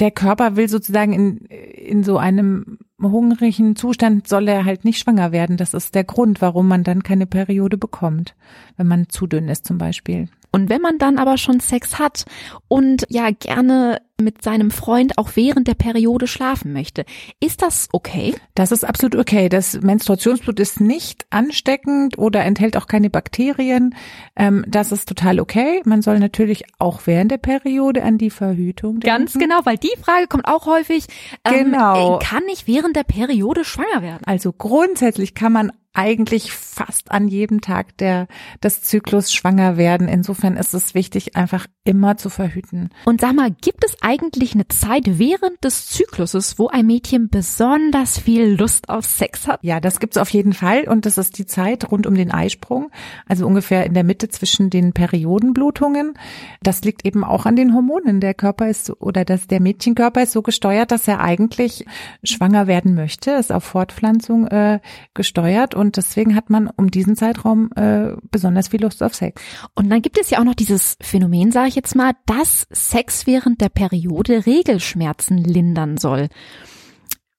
der 0.00 0.10
Körper 0.10 0.56
will 0.56 0.68
sozusagen 0.68 1.12
in, 1.12 1.36
in 1.46 2.02
so 2.02 2.18
einem 2.18 2.78
hungrigen 3.00 3.76
Zustand 3.76 4.26
soll 4.26 4.48
er 4.48 4.64
halt 4.64 4.84
nicht 4.84 4.98
schwanger 4.98 5.32
werden. 5.32 5.56
Das 5.56 5.74
ist 5.74 5.94
der 5.94 6.04
Grund, 6.04 6.40
warum 6.40 6.68
man 6.68 6.84
dann 6.84 7.02
keine 7.02 7.26
Periode 7.26 7.78
bekommt, 7.78 8.34
wenn 8.76 8.88
man 8.88 9.08
zu 9.08 9.26
dünn 9.26 9.48
ist 9.48 9.66
zum 9.66 9.78
Beispiel. 9.78 10.28
Und 10.50 10.68
wenn 10.68 10.80
man 10.80 10.98
dann 10.98 11.18
aber 11.18 11.38
schon 11.38 11.60
Sex 11.60 11.98
hat 11.98 12.24
und 12.68 13.04
ja 13.08 13.30
gerne 13.30 14.00
mit 14.20 14.42
seinem 14.42 14.72
Freund 14.72 15.16
auch 15.16 15.30
während 15.34 15.68
der 15.68 15.74
Periode 15.74 16.26
schlafen 16.26 16.72
möchte, 16.72 17.04
ist 17.38 17.62
das 17.62 17.88
okay? 17.92 18.34
Das 18.54 18.72
ist 18.72 18.84
absolut 18.84 19.14
okay. 19.14 19.48
Das 19.48 19.80
Menstruationsblut 19.80 20.58
ist 20.58 20.80
nicht 20.80 21.26
ansteckend 21.30 22.18
oder 22.18 22.44
enthält 22.44 22.76
auch 22.76 22.88
keine 22.88 23.10
Bakterien. 23.10 23.94
Ähm, 24.34 24.64
das 24.66 24.90
ist 24.90 25.08
total 25.08 25.38
okay. 25.38 25.82
Man 25.84 26.02
soll 26.02 26.18
natürlich 26.18 26.64
auch 26.78 27.02
während 27.04 27.30
der 27.30 27.38
Periode 27.38 28.02
an 28.02 28.18
die 28.18 28.30
Verhütung 28.30 28.98
denken. 29.00 29.06
Ganz 29.06 29.34
genau, 29.34 29.60
weil 29.64 29.78
die 29.78 29.96
Frage 30.02 30.26
kommt 30.26 30.48
auch 30.48 30.66
häufig. 30.66 31.06
Ähm, 31.44 31.72
genau. 31.72 32.18
Kann 32.18 32.42
ich 32.52 32.66
während 32.66 32.96
der 32.96 33.04
Periode 33.04 33.64
schwanger 33.64 34.02
werden? 34.02 34.22
Also 34.24 34.52
grundsätzlich 34.52 35.34
kann 35.34 35.52
man 35.52 35.72
eigentlich 35.94 36.52
fast 36.52 37.10
an 37.10 37.28
jedem 37.28 37.60
Tag 37.60 37.96
der, 37.98 38.28
des 38.62 38.82
Zyklus 38.82 39.32
schwanger 39.32 39.76
werden. 39.76 40.06
Insofern 40.06 40.56
ist 40.56 40.74
es 40.74 40.94
wichtig, 40.94 41.34
einfach 41.34 41.66
immer 41.84 42.16
zu 42.16 42.28
verhüten. 42.28 42.90
Und 43.04 43.20
sag 43.20 43.34
mal, 43.34 43.50
gibt 43.50 43.84
es 43.84 43.96
eigentlich 44.00 44.54
eine 44.54 44.68
Zeit 44.68 45.18
während 45.18 45.64
des 45.64 45.86
Zykluses, 45.86 46.58
wo 46.58 46.68
ein 46.68 46.86
Mädchen 46.86 47.30
besonders 47.30 48.18
viel 48.18 48.56
Lust 48.58 48.88
auf 48.90 49.06
Sex 49.06 49.48
hat? 49.48 49.60
Ja, 49.62 49.80
das 49.80 49.98
gibt's 49.98 50.18
auf 50.18 50.30
jeden 50.30 50.52
Fall. 50.52 50.86
Und 50.86 51.06
das 51.06 51.18
ist 51.18 51.38
die 51.38 51.46
Zeit 51.46 51.90
rund 51.90 52.06
um 52.06 52.14
den 52.14 52.30
Eisprung, 52.30 52.90
also 53.26 53.46
ungefähr 53.46 53.86
in 53.86 53.94
der 53.94 54.04
Mitte 54.04 54.28
zwischen 54.28 54.70
den 54.70 54.92
Periodenblutungen. 54.92 56.14
Das 56.62 56.82
liegt 56.82 57.06
eben 57.06 57.24
auch 57.24 57.46
an 57.46 57.56
den 57.56 57.74
Hormonen. 57.74 58.20
Der 58.20 58.34
Körper 58.34 58.68
ist 58.68 58.90
oder 59.00 59.24
dass 59.24 59.46
der 59.46 59.60
Mädchenkörper 59.60 60.22
ist 60.22 60.32
so 60.32 60.42
gesteuert, 60.42 60.92
dass 60.92 61.08
er 61.08 61.20
eigentlich 61.20 61.86
schwanger 62.22 62.66
werden 62.66 62.94
möchte, 62.94 63.32
ist 63.32 63.50
auf 63.50 63.64
Fortpflanzung 63.64 64.46
äh, 64.46 64.80
gesteuert 65.14 65.74
und 65.78 65.96
deswegen 65.96 66.34
hat 66.34 66.50
man 66.50 66.68
um 66.68 66.90
diesen 66.90 67.16
Zeitraum 67.16 67.70
äh, 67.76 68.12
besonders 68.30 68.68
viel 68.68 68.82
Lust 68.82 69.02
auf 69.02 69.14
Sex. 69.14 69.40
Und 69.74 69.88
dann 69.90 70.02
gibt 70.02 70.18
es 70.18 70.30
ja 70.30 70.40
auch 70.40 70.44
noch 70.44 70.54
dieses 70.54 70.96
Phänomen, 71.00 71.52
sage 71.52 71.68
ich 71.68 71.74
jetzt 71.74 71.94
mal, 71.94 72.12
dass 72.26 72.66
Sex 72.70 73.26
während 73.26 73.60
der 73.60 73.68
Periode 73.68 74.44
Regelschmerzen 74.46 75.38
lindern 75.38 75.96
soll. 75.96 76.28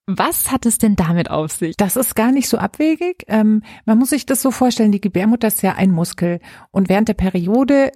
Was 0.08 0.52
hat 0.52 0.66
es 0.66 0.80
denn 0.80 0.96
damit 0.96 1.30
auf 1.30 1.52
sich? 1.52 1.78
Das 1.78 1.96
ist 1.96 2.16
gar 2.16 2.32
nicht 2.32 2.50
so 2.50 2.58
abwegig. 2.58 3.26
Ähm, 3.28 3.62
man 3.86 4.00
muss 4.00 4.10
sich 4.10 4.26
das 4.26 4.42
so 4.42 4.50
vorstellen, 4.50 4.92
die 4.92 5.02
Gebärmutter 5.02 5.50
ist 5.50 5.62
ja 5.62 5.76
ein 5.76 5.92
Muskel 5.92 6.40
und 6.72 6.90
während 6.90 7.10
der 7.10 7.14
Periode 7.14 7.92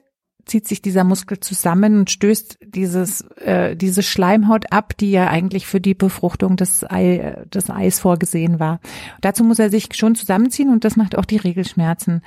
zieht 0.45 0.67
sich 0.67 0.81
dieser 0.81 1.03
Muskel 1.03 1.39
zusammen 1.39 1.97
und 1.99 2.09
stößt 2.09 2.59
dieses 2.65 3.21
äh, 3.37 3.75
diese 3.75 4.03
Schleimhaut 4.03 4.71
ab, 4.71 4.97
die 4.97 5.11
ja 5.11 5.27
eigentlich 5.27 5.65
für 5.67 5.79
die 5.79 5.93
Befruchtung 5.93 6.57
des 6.57 6.83
Ei 6.89 7.45
des 7.53 7.69
Eis 7.69 7.99
vorgesehen 7.99 8.59
war. 8.59 8.79
Dazu 9.21 9.43
muss 9.43 9.59
er 9.59 9.69
sich 9.69 9.89
schon 9.95 10.15
zusammenziehen 10.15 10.69
und 10.69 10.83
das 10.83 10.95
macht 10.95 11.17
auch 11.17 11.25
die 11.25 11.37
Regelschmerzen. 11.37 12.21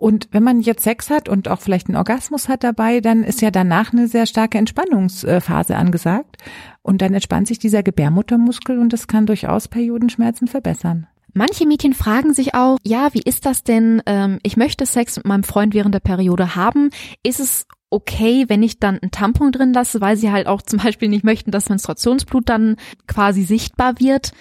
Und 0.00 0.28
wenn 0.32 0.42
man 0.42 0.62
jetzt 0.62 0.82
Sex 0.82 1.10
hat 1.10 1.28
und 1.28 1.48
auch 1.48 1.60
vielleicht 1.60 1.88
einen 1.88 1.98
Orgasmus 1.98 2.48
hat 2.48 2.64
dabei, 2.64 3.00
dann 3.00 3.22
ist 3.22 3.42
ja 3.42 3.50
danach 3.50 3.92
eine 3.92 4.08
sehr 4.08 4.24
starke 4.24 4.56
Entspannungsphase 4.56 5.76
angesagt. 5.76 6.38
Und 6.80 7.02
dann 7.02 7.12
entspannt 7.12 7.48
sich 7.48 7.58
dieser 7.58 7.82
Gebärmuttermuskel 7.82 8.78
und 8.78 8.94
das 8.94 9.08
kann 9.08 9.26
durchaus 9.26 9.68
Periodenschmerzen 9.68 10.48
verbessern. 10.48 11.06
Manche 11.34 11.66
Mädchen 11.66 11.94
fragen 11.94 12.34
sich 12.34 12.54
auch, 12.54 12.78
ja, 12.84 13.10
wie 13.12 13.22
ist 13.22 13.46
das 13.46 13.62
denn? 13.62 14.02
Ähm, 14.06 14.38
ich 14.42 14.56
möchte 14.56 14.86
Sex 14.86 15.16
mit 15.16 15.26
meinem 15.26 15.44
Freund 15.44 15.74
während 15.74 15.94
der 15.94 16.00
Periode 16.00 16.54
haben. 16.56 16.90
Ist 17.22 17.40
es 17.40 17.66
okay, 17.90 18.44
wenn 18.48 18.62
ich 18.62 18.78
dann 18.78 18.98
einen 18.98 19.10
Tampon 19.10 19.52
drin 19.52 19.72
lasse, 19.72 20.00
weil 20.00 20.16
sie 20.16 20.30
halt 20.30 20.46
auch 20.46 20.62
zum 20.66 20.78
Beispiel 20.78 21.08
nicht 21.08 21.24
möchten, 21.24 21.50
dass 21.50 21.68
Menstruationsblut 21.68 22.48
dann 22.48 22.76
quasi 23.06 23.42
sichtbar 23.42 23.98
wird? 23.98 24.32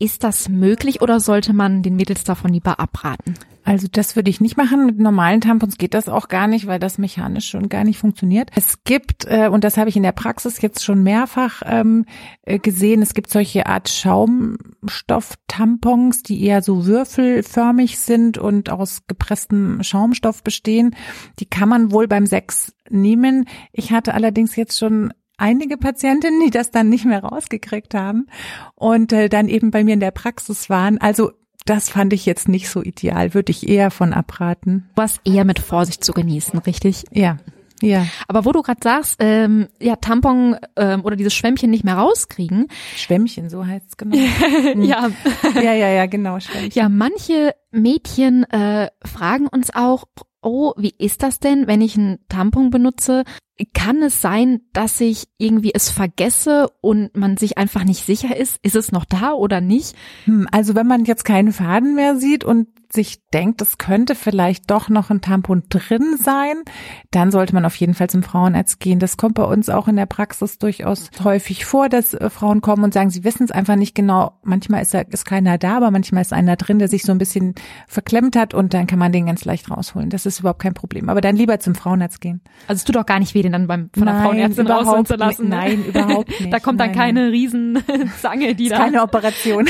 Ist 0.00 0.24
das 0.24 0.48
möglich 0.48 1.02
oder 1.02 1.20
sollte 1.20 1.52
man 1.52 1.82
den 1.82 1.94
Mädels 1.94 2.24
davon 2.24 2.52
lieber 2.52 2.80
abraten? 2.80 3.34
Also 3.62 3.86
das 3.90 4.16
würde 4.16 4.28
ich 4.28 4.40
nicht 4.40 4.56
machen. 4.56 4.86
Mit 4.86 4.98
normalen 4.98 5.40
Tampons 5.40 5.78
geht 5.78 5.94
das 5.94 6.08
auch 6.08 6.26
gar 6.28 6.48
nicht, 6.48 6.66
weil 6.66 6.80
das 6.80 6.98
mechanisch 6.98 7.48
schon 7.48 7.68
gar 7.68 7.84
nicht 7.84 7.98
funktioniert. 7.98 8.50
Es 8.54 8.82
gibt, 8.84 9.24
äh, 9.26 9.48
und 9.48 9.62
das 9.64 9.76
habe 9.76 9.88
ich 9.88 9.96
in 9.96 10.02
der 10.02 10.10
Praxis 10.12 10.60
jetzt 10.60 10.84
schon 10.84 11.04
mehrfach 11.04 11.62
ähm, 11.64 12.06
äh, 12.42 12.58
gesehen, 12.58 13.02
es 13.02 13.14
gibt 13.14 13.30
solche 13.30 13.66
Art 13.66 13.88
Schaumstoff-Tampons, 13.88 16.24
die 16.24 16.44
eher 16.44 16.60
so 16.60 16.86
würfelförmig 16.86 17.98
sind 17.98 18.36
und 18.36 18.70
aus 18.70 19.06
gepresstem 19.06 19.80
Schaumstoff 19.82 20.42
bestehen. 20.42 20.96
Die 21.38 21.46
kann 21.46 21.68
man 21.68 21.92
wohl 21.92 22.08
beim 22.08 22.26
Sex 22.26 22.74
nehmen. 22.90 23.46
Ich 23.72 23.92
hatte 23.92 24.12
allerdings 24.12 24.56
jetzt 24.56 24.76
schon 24.78 25.14
einige 25.44 25.76
Patientinnen, 25.76 26.40
die 26.40 26.50
das 26.50 26.70
dann 26.70 26.88
nicht 26.88 27.04
mehr 27.04 27.22
rausgekriegt 27.22 27.94
haben 27.94 28.28
und 28.74 29.12
äh, 29.12 29.28
dann 29.28 29.48
eben 29.48 29.70
bei 29.70 29.84
mir 29.84 29.92
in 29.92 30.00
der 30.00 30.10
Praxis 30.10 30.70
waren. 30.70 30.96
Also 30.98 31.32
das 31.66 31.90
fand 31.90 32.14
ich 32.14 32.24
jetzt 32.24 32.48
nicht 32.48 32.70
so 32.70 32.82
ideal, 32.82 33.34
würde 33.34 33.50
ich 33.50 33.68
eher 33.68 33.90
von 33.90 34.14
abraten. 34.14 34.88
Was 34.96 35.20
eher 35.24 35.44
mit 35.44 35.58
Vorsicht 35.58 36.02
zu 36.02 36.12
genießen, 36.12 36.58
richtig? 36.60 37.04
Ja. 37.10 37.36
Ja. 37.82 38.06
Aber 38.28 38.46
wo 38.46 38.52
du 38.52 38.62
gerade 38.62 38.80
sagst, 38.82 39.16
ähm, 39.18 39.68
ja, 39.80 39.96
Tampon 39.96 40.56
ähm, 40.76 41.04
oder 41.04 41.16
dieses 41.16 41.34
Schwämmchen 41.34 41.70
nicht 41.70 41.84
mehr 41.84 41.96
rauskriegen. 41.96 42.68
Schwämmchen, 42.96 43.50
so 43.50 43.66
heißt 43.66 43.86
es 43.88 43.96
genau. 43.98 44.16
ja. 44.82 45.10
ja, 45.56 45.72
ja, 45.74 45.88
ja, 45.88 46.06
genau, 46.06 46.40
Schwämmchen. 46.40 46.72
Ja, 46.72 46.88
manche 46.88 47.54
Mädchen 47.70 48.44
äh, 48.44 48.88
fragen 49.04 49.48
uns 49.48 49.74
auch, 49.74 50.04
oh, 50.40 50.72
wie 50.78 50.94
ist 50.96 51.22
das 51.22 51.40
denn, 51.40 51.66
wenn 51.66 51.82
ich 51.82 51.98
einen 51.98 52.20
Tampon 52.28 52.70
benutze? 52.70 53.24
Kann 53.72 54.02
es 54.02 54.20
sein, 54.20 54.62
dass 54.72 55.00
ich 55.00 55.28
irgendwie 55.38 55.72
es 55.74 55.88
vergesse 55.88 56.68
und 56.80 57.16
man 57.16 57.36
sich 57.36 57.56
einfach 57.56 57.84
nicht 57.84 58.04
sicher 58.04 58.36
ist, 58.36 58.58
ist 58.62 58.74
es 58.74 58.90
noch 58.90 59.04
da 59.04 59.32
oder 59.32 59.60
nicht? 59.60 59.94
Hm, 60.24 60.48
also 60.50 60.74
wenn 60.74 60.88
man 60.88 61.04
jetzt 61.04 61.24
keinen 61.24 61.52
Faden 61.52 61.94
mehr 61.94 62.16
sieht 62.16 62.42
und 62.42 62.66
sich 62.94 63.20
denkt, 63.32 63.60
es 63.60 63.78
könnte 63.78 64.14
vielleicht 64.14 64.70
doch 64.70 64.88
noch 64.88 65.10
ein 65.10 65.20
Tampon 65.20 65.64
drin 65.68 66.16
sein, 66.16 66.62
dann 67.10 67.30
sollte 67.30 67.54
man 67.54 67.64
auf 67.64 67.76
jeden 67.76 67.94
Fall 67.94 68.08
zum 68.08 68.22
Frauenarzt 68.22 68.80
gehen. 68.80 68.98
Das 68.98 69.16
kommt 69.16 69.34
bei 69.34 69.44
uns 69.44 69.68
auch 69.68 69.88
in 69.88 69.96
der 69.96 70.06
Praxis 70.06 70.58
durchaus 70.58 71.10
häufig 71.22 71.64
vor, 71.64 71.88
dass 71.88 72.14
äh, 72.14 72.30
Frauen 72.30 72.60
kommen 72.60 72.84
und 72.84 72.94
sagen, 72.94 73.10
sie 73.10 73.24
wissen 73.24 73.44
es 73.44 73.50
einfach 73.50 73.76
nicht 73.76 73.94
genau. 73.94 74.38
Manchmal 74.42 74.82
ist, 74.82 74.94
da, 74.94 75.00
ist 75.00 75.26
keiner 75.26 75.58
da, 75.58 75.76
aber 75.76 75.90
manchmal 75.90 76.22
ist 76.22 76.32
einer 76.32 76.56
drin, 76.56 76.78
der 76.78 76.88
sich 76.88 77.02
so 77.02 77.12
ein 77.12 77.18
bisschen 77.18 77.54
verklemmt 77.88 78.36
hat 78.36 78.54
und 78.54 78.72
dann 78.72 78.86
kann 78.86 78.98
man 78.98 79.12
den 79.12 79.26
ganz 79.26 79.44
leicht 79.44 79.70
rausholen. 79.70 80.10
Das 80.10 80.26
ist 80.26 80.40
überhaupt 80.40 80.62
kein 80.62 80.74
Problem. 80.74 81.08
Aber 81.08 81.20
dann 81.20 81.36
lieber 81.36 81.58
zum 81.58 81.74
Frauenarzt 81.74 82.20
gehen. 82.20 82.40
Also 82.68 82.80
es 82.80 82.84
tut 82.84 82.96
auch 82.96 83.06
gar 83.06 83.18
nicht 83.18 83.34
weh, 83.34 83.42
den 83.42 83.52
dann 83.52 83.66
beim, 83.66 83.90
von 83.92 84.06
der 84.06 84.20
Frauenärztin 84.20 84.66
rausholen 84.66 85.06
zu 85.06 85.16
lassen. 85.16 85.48
Ne? 85.48 85.56
Nein, 85.56 85.84
überhaupt 85.84 86.28
nicht. 86.40 86.52
da 86.52 86.60
kommt 86.60 86.80
dann 86.80 86.90
nein, 86.90 86.98
keine 86.98 87.30
Riesenzange, 87.30 88.54
die 88.54 88.68
da. 88.68 88.78
Keine 88.78 89.02
Operation. 89.02 89.64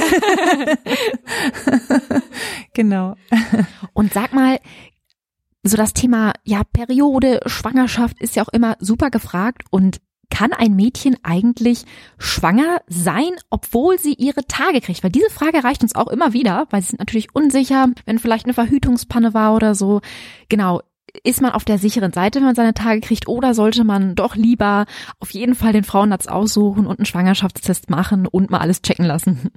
genau. 2.74 3.13
Und 3.92 4.12
sag 4.12 4.32
mal, 4.32 4.58
so 5.62 5.76
das 5.76 5.94
Thema, 5.94 6.32
ja, 6.44 6.62
Periode, 6.64 7.40
Schwangerschaft 7.46 8.20
ist 8.20 8.36
ja 8.36 8.42
auch 8.42 8.52
immer 8.52 8.76
super 8.80 9.10
gefragt 9.10 9.62
und 9.70 10.00
kann 10.30 10.52
ein 10.52 10.74
Mädchen 10.74 11.16
eigentlich 11.22 11.84
schwanger 12.18 12.80
sein, 12.86 13.30
obwohl 13.50 13.98
sie 13.98 14.14
ihre 14.14 14.46
Tage 14.46 14.80
kriegt? 14.80 15.02
Weil 15.02 15.10
diese 15.10 15.30
Frage 15.30 15.62
reicht 15.64 15.82
uns 15.82 15.94
auch 15.94 16.08
immer 16.08 16.32
wieder, 16.32 16.66
weil 16.70 16.82
sie 16.82 16.88
sind 16.88 16.98
natürlich 16.98 17.34
unsicher, 17.34 17.88
wenn 18.04 18.18
vielleicht 18.18 18.46
eine 18.46 18.54
Verhütungspanne 18.54 19.32
war 19.32 19.54
oder 19.54 19.74
so. 19.74 20.00
Genau. 20.48 20.80
Ist 21.22 21.40
man 21.40 21.52
auf 21.52 21.64
der 21.64 21.78
sicheren 21.78 22.12
Seite, 22.12 22.40
wenn 22.40 22.46
man 22.46 22.56
seine 22.56 22.74
Tage 22.74 23.00
kriegt, 23.00 23.28
oder 23.28 23.54
sollte 23.54 23.84
man 23.84 24.16
doch 24.16 24.34
lieber 24.34 24.86
auf 25.20 25.30
jeden 25.30 25.54
Fall 25.54 25.72
den 25.72 25.84
Frauenarzt 25.84 26.28
aussuchen 26.28 26.86
und 26.86 26.98
einen 26.98 27.06
Schwangerschaftstest 27.06 27.88
machen 27.88 28.26
und 28.26 28.50
mal 28.50 28.58
alles 28.58 28.82
checken 28.82 29.04
lassen? 29.04 29.52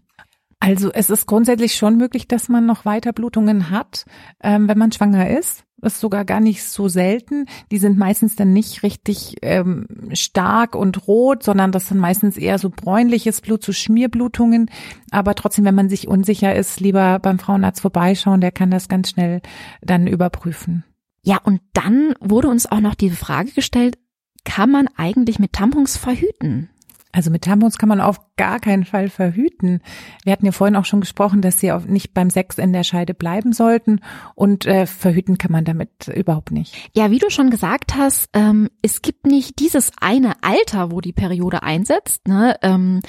Also 0.59 0.91
es 0.91 1.09
ist 1.09 1.27
grundsätzlich 1.27 1.75
schon 1.75 1.97
möglich, 1.97 2.27
dass 2.27 2.49
man 2.49 2.65
noch 2.65 2.83
weiter 2.85 3.13
Blutungen 3.13 3.69
hat, 3.69 4.05
ähm, 4.41 4.67
wenn 4.67 4.77
man 4.77 4.91
schwanger 4.91 5.29
ist. 5.29 5.63
Das 5.79 5.93
ist 5.93 5.99
sogar 5.99 6.25
gar 6.25 6.39
nicht 6.39 6.63
so 6.63 6.87
selten. 6.87 7.45
Die 7.69 7.77
sind 7.77 7.99
meistens 7.99 8.35
dann 8.35 8.51
nicht 8.51 8.81
richtig 8.81 9.35
ähm, 9.43 9.85
stark 10.13 10.75
und 10.75 11.07
rot, 11.07 11.43
sondern 11.43 11.71
das 11.71 11.89
sind 11.89 11.99
meistens 11.99 12.35
eher 12.35 12.57
so 12.57 12.71
bräunliches 12.71 13.41
Blut, 13.41 13.63
so 13.63 13.71
Schmierblutungen. 13.71 14.71
Aber 15.11 15.35
trotzdem, 15.35 15.65
wenn 15.65 15.75
man 15.75 15.89
sich 15.89 16.07
unsicher 16.07 16.55
ist, 16.55 16.79
lieber 16.79 17.19
beim 17.19 17.37
Frauenarzt 17.37 17.81
vorbeischauen, 17.81 18.41
der 18.41 18.51
kann 18.51 18.71
das 18.71 18.89
ganz 18.89 19.11
schnell 19.11 19.41
dann 19.81 20.07
überprüfen. 20.07 20.83
Ja, 21.21 21.37
und 21.43 21.61
dann 21.73 22.15
wurde 22.19 22.47
uns 22.47 22.65
auch 22.65 22.79
noch 22.79 22.95
die 22.95 23.11
Frage 23.11 23.51
gestellt, 23.51 23.99
kann 24.45 24.71
man 24.71 24.87
eigentlich 24.95 25.37
mit 25.37 25.53
Tampons 25.53 25.97
verhüten? 25.97 26.69
Also 27.11 27.31
mit 27.31 27.43
Tampons 27.43 27.77
kann 27.77 27.89
man 27.89 28.01
auf 28.01 28.19
gar 28.35 28.59
keinen 28.59 28.85
Fall 28.85 29.09
verhüten. 29.09 29.81
Wir 30.23 30.33
hatten 30.33 30.45
ja 30.45 30.51
vorhin 30.51 30.75
auch 30.75 30.85
schon 30.85 31.01
gesprochen, 31.01 31.41
dass 31.41 31.59
sie 31.59 31.71
auch 31.71 31.85
nicht 31.85 32.13
beim 32.13 32.29
Sex 32.29 32.57
in 32.57 32.73
der 32.73 32.83
Scheide 32.83 33.13
bleiben 33.13 33.53
sollten 33.53 34.01
und 34.35 34.65
äh, 34.65 34.85
verhüten 34.85 35.37
kann 35.37 35.51
man 35.51 35.65
damit 35.65 36.07
überhaupt 36.13 36.51
nicht. 36.51 36.75
Ja, 36.93 37.09
wie 37.09 37.19
du 37.19 37.29
schon 37.29 37.49
gesagt 37.49 37.95
hast, 37.95 38.29
ähm, 38.33 38.69
es 38.81 39.01
gibt 39.01 39.25
nicht 39.25 39.59
dieses 39.59 39.91
eine 39.99 40.33
Alter, 40.41 40.91
wo 40.91 41.01
die 41.01 41.13
Periode 41.13 41.63
einsetzt. 41.63 42.27
Ne? 42.27 42.55
Ähm, 42.61 43.01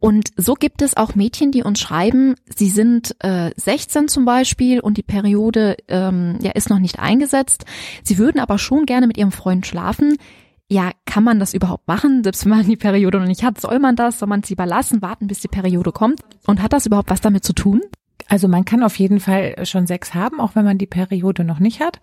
und 0.00 0.30
so 0.36 0.54
gibt 0.54 0.82
es 0.82 0.96
auch 0.96 1.14
Mädchen, 1.14 1.50
die 1.50 1.62
uns 1.62 1.80
schreiben, 1.80 2.36
sie 2.54 2.68
sind 2.68 3.16
äh, 3.20 3.50
16 3.56 4.08
zum 4.08 4.24
Beispiel 4.24 4.78
und 4.80 4.96
die 4.96 5.02
Periode 5.02 5.76
ähm, 5.88 6.38
ja, 6.40 6.52
ist 6.52 6.70
noch 6.70 6.78
nicht 6.78 7.00
eingesetzt. 7.00 7.64
Sie 8.04 8.18
würden 8.18 8.40
aber 8.40 8.58
schon 8.58 8.86
gerne 8.86 9.08
mit 9.08 9.16
ihrem 9.16 9.32
Freund 9.32 9.66
schlafen 9.66 10.16
ja, 10.70 10.90
kann 11.06 11.24
man 11.24 11.40
das 11.40 11.54
überhaupt 11.54 11.88
machen? 11.88 12.22
Selbst 12.22 12.44
wenn 12.44 12.50
man 12.50 12.66
die 12.66 12.76
Periode 12.76 13.18
noch 13.18 13.26
nicht 13.26 13.42
hat, 13.42 13.60
soll 13.60 13.78
man 13.78 13.96
das? 13.96 14.18
Soll 14.18 14.28
man 14.28 14.42
sie 14.42 14.52
überlassen, 14.52 15.00
warten, 15.00 15.26
bis 15.26 15.40
die 15.40 15.48
Periode 15.48 15.92
kommt? 15.92 16.20
Und 16.46 16.62
hat 16.62 16.72
das 16.72 16.86
überhaupt 16.86 17.10
was 17.10 17.22
damit 17.22 17.44
zu 17.44 17.54
tun? 17.54 17.80
Also 18.26 18.46
man 18.46 18.66
kann 18.66 18.82
auf 18.82 18.98
jeden 18.98 19.20
Fall 19.20 19.64
schon 19.64 19.86
Sex 19.86 20.12
haben, 20.12 20.38
auch 20.40 20.54
wenn 20.54 20.64
man 20.64 20.76
die 20.76 20.86
Periode 20.86 21.44
noch 21.44 21.60
nicht 21.60 21.80
hat. 21.80 21.98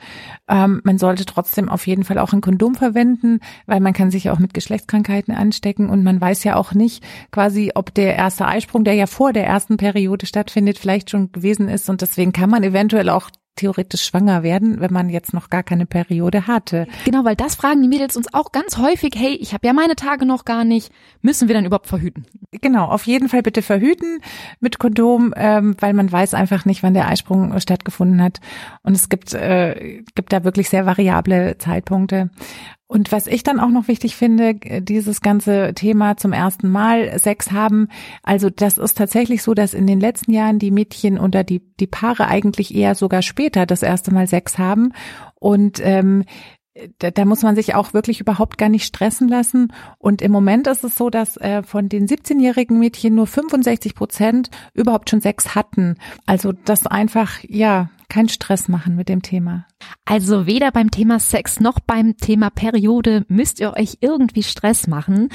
Ähm, 0.48 0.82
man 0.84 0.98
sollte 0.98 1.26
trotzdem 1.26 1.70
auf 1.70 1.86
jeden 1.86 2.04
Fall 2.04 2.18
auch 2.18 2.34
ein 2.34 2.42
Kondom 2.42 2.74
verwenden, 2.74 3.40
weil 3.68 3.80
man 3.80 3.94
kann 3.94 4.10
sich 4.10 4.32
auch 4.32 4.40
mit 4.40 4.56
Geschlechtskrankheiten 4.56 5.36
anstecken 5.36 5.90
und 5.90 6.04
man 6.04 6.20
weiß 6.20 6.44
ja 6.44 6.56
auch 6.56 6.74
nicht 6.74 7.04
quasi, 7.32 7.72
ob 7.76 7.94
der 7.94 8.16
erste 8.16 8.48
Eisprung, 8.48 8.84
der 8.84 8.96
ja 8.96 9.06
vor 9.06 9.34
der 9.34 9.46
ersten 9.46 9.78
Periode 9.78 10.26
stattfindet, 10.26 10.80
vielleicht 10.80 11.12
schon 11.12 11.32
gewesen 11.32 11.70
ist 11.70 11.90
und 11.90 12.02
deswegen 12.02 12.32
kann 12.32 12.50
man 12.50 12.64
eventuell 12.64 13.10
auch 13.10 13.30
theoretisch 13.56 14.04
schwanger 14.04 14.44
werden, 14.44 14.80
wenn 14.80 14.92
man 14.92 15.10
jetzt 15.10 15.34
noch 15.34 15.50
gar 15.50 15.64
keine 15.64 15.86
Periode 15.86 16.48
hatte. 16.48 16.88
Genau, 17.06 17.24
weil 17.24 17.36
das 17.36 17.56
fragen 17.56 17.82
die 17.82 17.88
Mädels 17.88 18.18
uns 18.18 18.34
auch 18.34 18.52
ganz 18.52 18.78
häufig, 18.78 19.14
hey, 19.16 19.34
ich 19.36 19.54
habe 19.54 19.66
ja 19.66 19.74
meine 19.74 19.96
Tage 19.96 20.26
noch 20.26 20.46
gar 20.46 20.66
nicht, 20.66 20.92
müssen 21.22 21.48
wir 21.48 21.56
dann 21.56 21.66
überhaupt 21.66 21.88
verhüten? 21.88 22.26
Genau, 22.52 22.86
auf 22.86 23.08
jeden 23.08 23.30
Fall 23.30 23.42
bitte 23.42 23.62
verhüten 23.62 24.20
mit 24.60 24.80
Kondom, 24.80 25.34
ähm, 25.36 25.76
weil 25.80 25.94
man 25.94 26.12
weiß 26.12 26.34
einfach 26.34 26.66
nicht, 26.66 26.84
wann 26.84 26.94
der 26.94 27.08
Eisprung 27.08 27.60
stattgefunden 27.60 28.22
hat. 28.22 28.40
Und 28.84 28.94
es 28.94 29.10
gibt, 29.10 29.34
äh, 29.34 30.04
gibt 30.16 30.34
da 30.34 30.44
wirklich 30.44 30.70
sehr 30.70 30.86
variable 30.86 31.58
Zeitpunkte. 31.58 32.30
Und 32.88 33.12
was 33.12 33.26
ich 33.26 33.42
dann 33.42 33.60
auch 33.60 33.70
noch 33.70 33.88
wichtig 33.88 34.16
finde, 34.16 34.50
äh, 34.62 34.82
dieses 34.82 35.22
ganze 35.22 35.74
Thema 35.74 36.18
zum 36.18 36.34
ersten 36.34 36.70
Mal 36.70 37.18
Sex 37.20 37.52
haben. 37.52 37.88
Also 38.22 38.50
das 38.50 38.78
ist 38.78 38.98
tatsächlich 38.98 39.42
so, 39.42 39.54
dass 39.56 39.74
in 39.74 39.88
den 39.88 40.00
letzten 40.00 40.32
Jahren 40.32 40.60
die 40.60 40.72
Mädchen 40.72 41.20
oder 41.20 41.44
die, 41.44 41.62
die 41.80 41.88
Paare 41.88 42.28
eigentlich 42.28 42.76
eher 42.76 42.94
sogar 42.94 43.24
später 43.24 43.66
das 43.66 43.82
erste 43.82 44.14
Mal 44.14 44.28
Sex 44.28 44.60
haben. 44.60 44.94
Und 45.36 45.80
ähm, 45.84 46.26
da, 47.00 47.10
da 47.10 47.26
muss 47.26 47.42
man 47.42 47.56
sich 47.56 47.74
auch 47.74 47.94
wirklich 47.94 48.20
überhaupt 48.20 48.58
gar 48.58 48.70
nicht 48.70 48.86
stressen 48.86 49.28
lassen. 49.28 49.74
Und 49.98 50.22
im 50.22 50.32
Moment 50.32 50.68
ist 50.68 50.84
es 50.84 50.96
so, 50.96 51.10
dass 51.10 51.38
äh, 51.38 51.64
von 51.64 51.90
den 51.90 52.08
17-jährigen 52.08 52.78
Mädchen 52.78 53.16
nur 53.16 53.28
65 53.28 53.96
Prozent 53.96 54.50
überhaupt 54.74 55.10
schon 55.10 55.22
Sex 55.22 55.56
hatten. 55.56 55.96
Also 56.26 56.52
das 56.52 56.86
einfach, 56.86 57.40
ja, 57.48 57.90
keinen 58.10 58.30
Stress 58.30 58.68
machen 58.68 58.96
mit 58.96 59.10
dem 59.10 59.22
Thema. 59.22 59.66
Also 60.06 60.46
weder 60.46 60.72
beim 60.72 60.92
Thema 60.92 61.20
Sex 61.20 61.60
noch 61.60 61.80
beim 61.80 62.18
Thema 62.18 62.50
Periode 62.50 63.26
müsst 63.28 63.60
ihr 63.60 63.74
euch 63.74 63.98
irgendwie 64.02 64.44
Stress 64.44 64.88
machen. 64.88 65.30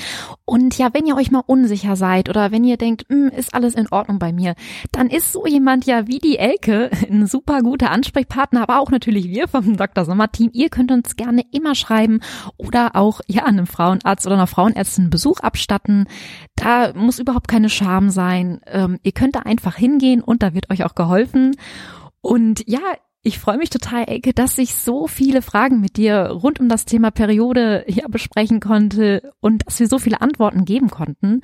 Und 0.45 0.79
ja, 0.79 0.91
wenn 0.93 1.07
ihr 1.07 1.17
euch 1.17 1.31
mal 1.31 1.43
unsicher 1.45 1.97
seid 1.97 2.29
oder 2.29 2.53
wenn 2.53 2.65
ihr 2.65 2.77
denkt, 2.77 3.07
hm, 3.09 3.29
ist 3.29 3.53
alles 3.55 3.75
in 3.75 3.89
Ordnung 3.91 4.19
bei 4.19 4.33
mir, 4.33 4.55
dann 4.93 5.09
ist 5.09 5.33
so 5.33 5.47
jemand 5.47 5.87
ja 5.87 6.07
wie 6.07 6.19
die 6.19 6.39
Elke 6.39 6.91
ein 7.11 7.27
super 7.27 7.63
guter 7.63 7.91
Ansprechpartner, 7.91 8.63
aber 8.63 8.81
auch 8.81 8.91
natürlich 8.91 9.29
wir 9.29 9.49
vom 9.49 9.77
Dr. 9.77 10.05
Sommer 10.05 10.31
Team. 10.31 10.51
Ihr 10.53 10.69
könnt 10.69 10.93
uns 10.93 11.17
gerne 11.17 11.43
immer 11.53 11.75
schreiben 11.75 12.21
oder 12.57 12.97
auch 12.97 13.21
ja 13.27 13.45
einem 13.45 13.67
Frauenarzt 13.67 14.27
oder 14.27 14.37
einer 14.37 14.47
Frauenärztin 14.47 15.11
Besuch 15.11 15.41
abstatten. 15.41 16.07
Da 16.55 16.93
muss 16.95 17.19
überhaupt 17.19 17.49
keine 17.49 17.71
Scham 17.71 18.11
sein. 18.11 18.61
Ähm, 18.67 18.99
ihr 19.03 19.13
könnt 19.13 19.35
da 19.35 19.41
einfach 19.41 19.77
hingehen 19.77 20.23
und 20.23 20.43
da 20.43 20.55
wird 20.55 20.71
euch 20.71 20.85
auch 20.85 20.95
geholfen. 20.95 21.57
Und 22.21 22.63
ja, 22.67 22.81
ich 23.23 23.39
freue 23.39 23.59
mich 23.59 23.69
total, 23.69 24.05
Elke, 24.05 24.33
dass 24.33 24.57
ich 24.57 24.75
so 24.75 25.07
viele 25.07 25.43
Fragen 25.43 25.81
mit 25.81 25.99
dir 25.99 26.31
rund 26.31 26.59
um 26.59 26.71
das 26.71 26.87
Thema 26.87 27.11
Periode 27.11 27.85
ja 27.87 28.09
besprechen 28.09 28.61
konnte 28.61 29.33
und 29.41 29.67
dass 29.67 29.79
wir 29.79 29.89
so 29.89 29.99
viele 29.99 30.23
Antworten 30.23 30.65
geben 30.65 30.89
konnten. 30.89 31.43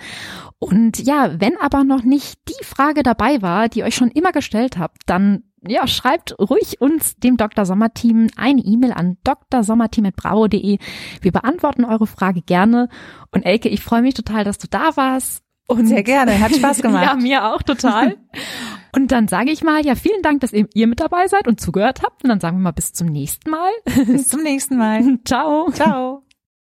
Und 0.58 0.98
ja, 0.98 1.38
wenn 1.38 1.58
aber 1.58 1.84
noch 1.84 2.02
nicht 2.02 2.38
die 2.48 2.64
Frage 2.64 3.02
dabei 3.02 3.42
war, 3.42 3.68
die 3.68 3.84
euch 3.84 3.94
schon 3.94 4.10
immer 4.10 4.32
gestellt 4.32 4.78
habt, 4.78 5.02
dann 5.04 5.42
ja, 5.68 5.86
schreibt 5.86 6.38
ruhig 6.38 6.80
uns, 6.80 7.16
dem 7.16 7.36
Dr. 7.36 7.66
Sommer 7.66 7.92
Team, 7.92 8.28
eine 8.36 8.62
E-Mail 8.62 8.92
an 8.92 9.18
drsommerteam.bravo.de. 9.50 10.78
Wir 11.20 11.32
beantworten 11.32 11.84
eure 11.84 12.06
Frage 12.06 12.40
gerne. 12.40 12.88
Und 13.32 13.42
Elke, 13.42 13.68
ich 13.68 13.82
freue 13.82 14.02
mich 14.02 14.14
total, 14.14 14.44
dass 14.44 14.58
du 14.58 14.68
da 14.68 14.96
warst. 14.96 15.42
Und 15.66 15.88
Sehr 15.88 16.04
gerne, 16.04 16.38
hat 16.40 16.54
Spaß 16.54 16.78
gemacht. 16.82 17.04
ja, 17.04 17.14
mir 17.16 17.52
auch 17.52 17.62
total. 17.62 18.16
Und 18.92 19.12
dann 19.12 19.28
sage 19.28 19.50
ich 19.50 19.62
mal, 19.62 19.84
ja, 19.84 19.94
vielen 19.94 20.22
Dank, 20.22 20.40
dass 20.40 20.52
ihr, 20.52 20.86
mit 20.86 21.00
dabei 21.00 21.28
seid 21.28 21.48
und 21.48 21.60
zugehört 21.60 22.02
habt. 22.02 22.22
Und 22.24 22.30
dann 22.30 22.40
sagen 22.40 22.58
wir 22.58 22.62
mal 22.62 22.72
bis 22.72 22.92
zum 22.92 23.08
nächsten 23.08 23.50
Mal. 23.50 23.70
Bis 24.06 24.28
zum 24.28 24.42
nächsten 24.42 24.76
Mal. 24.76 25.18
Ciao. 25.24 25.70
Ciao. 25.72 26.25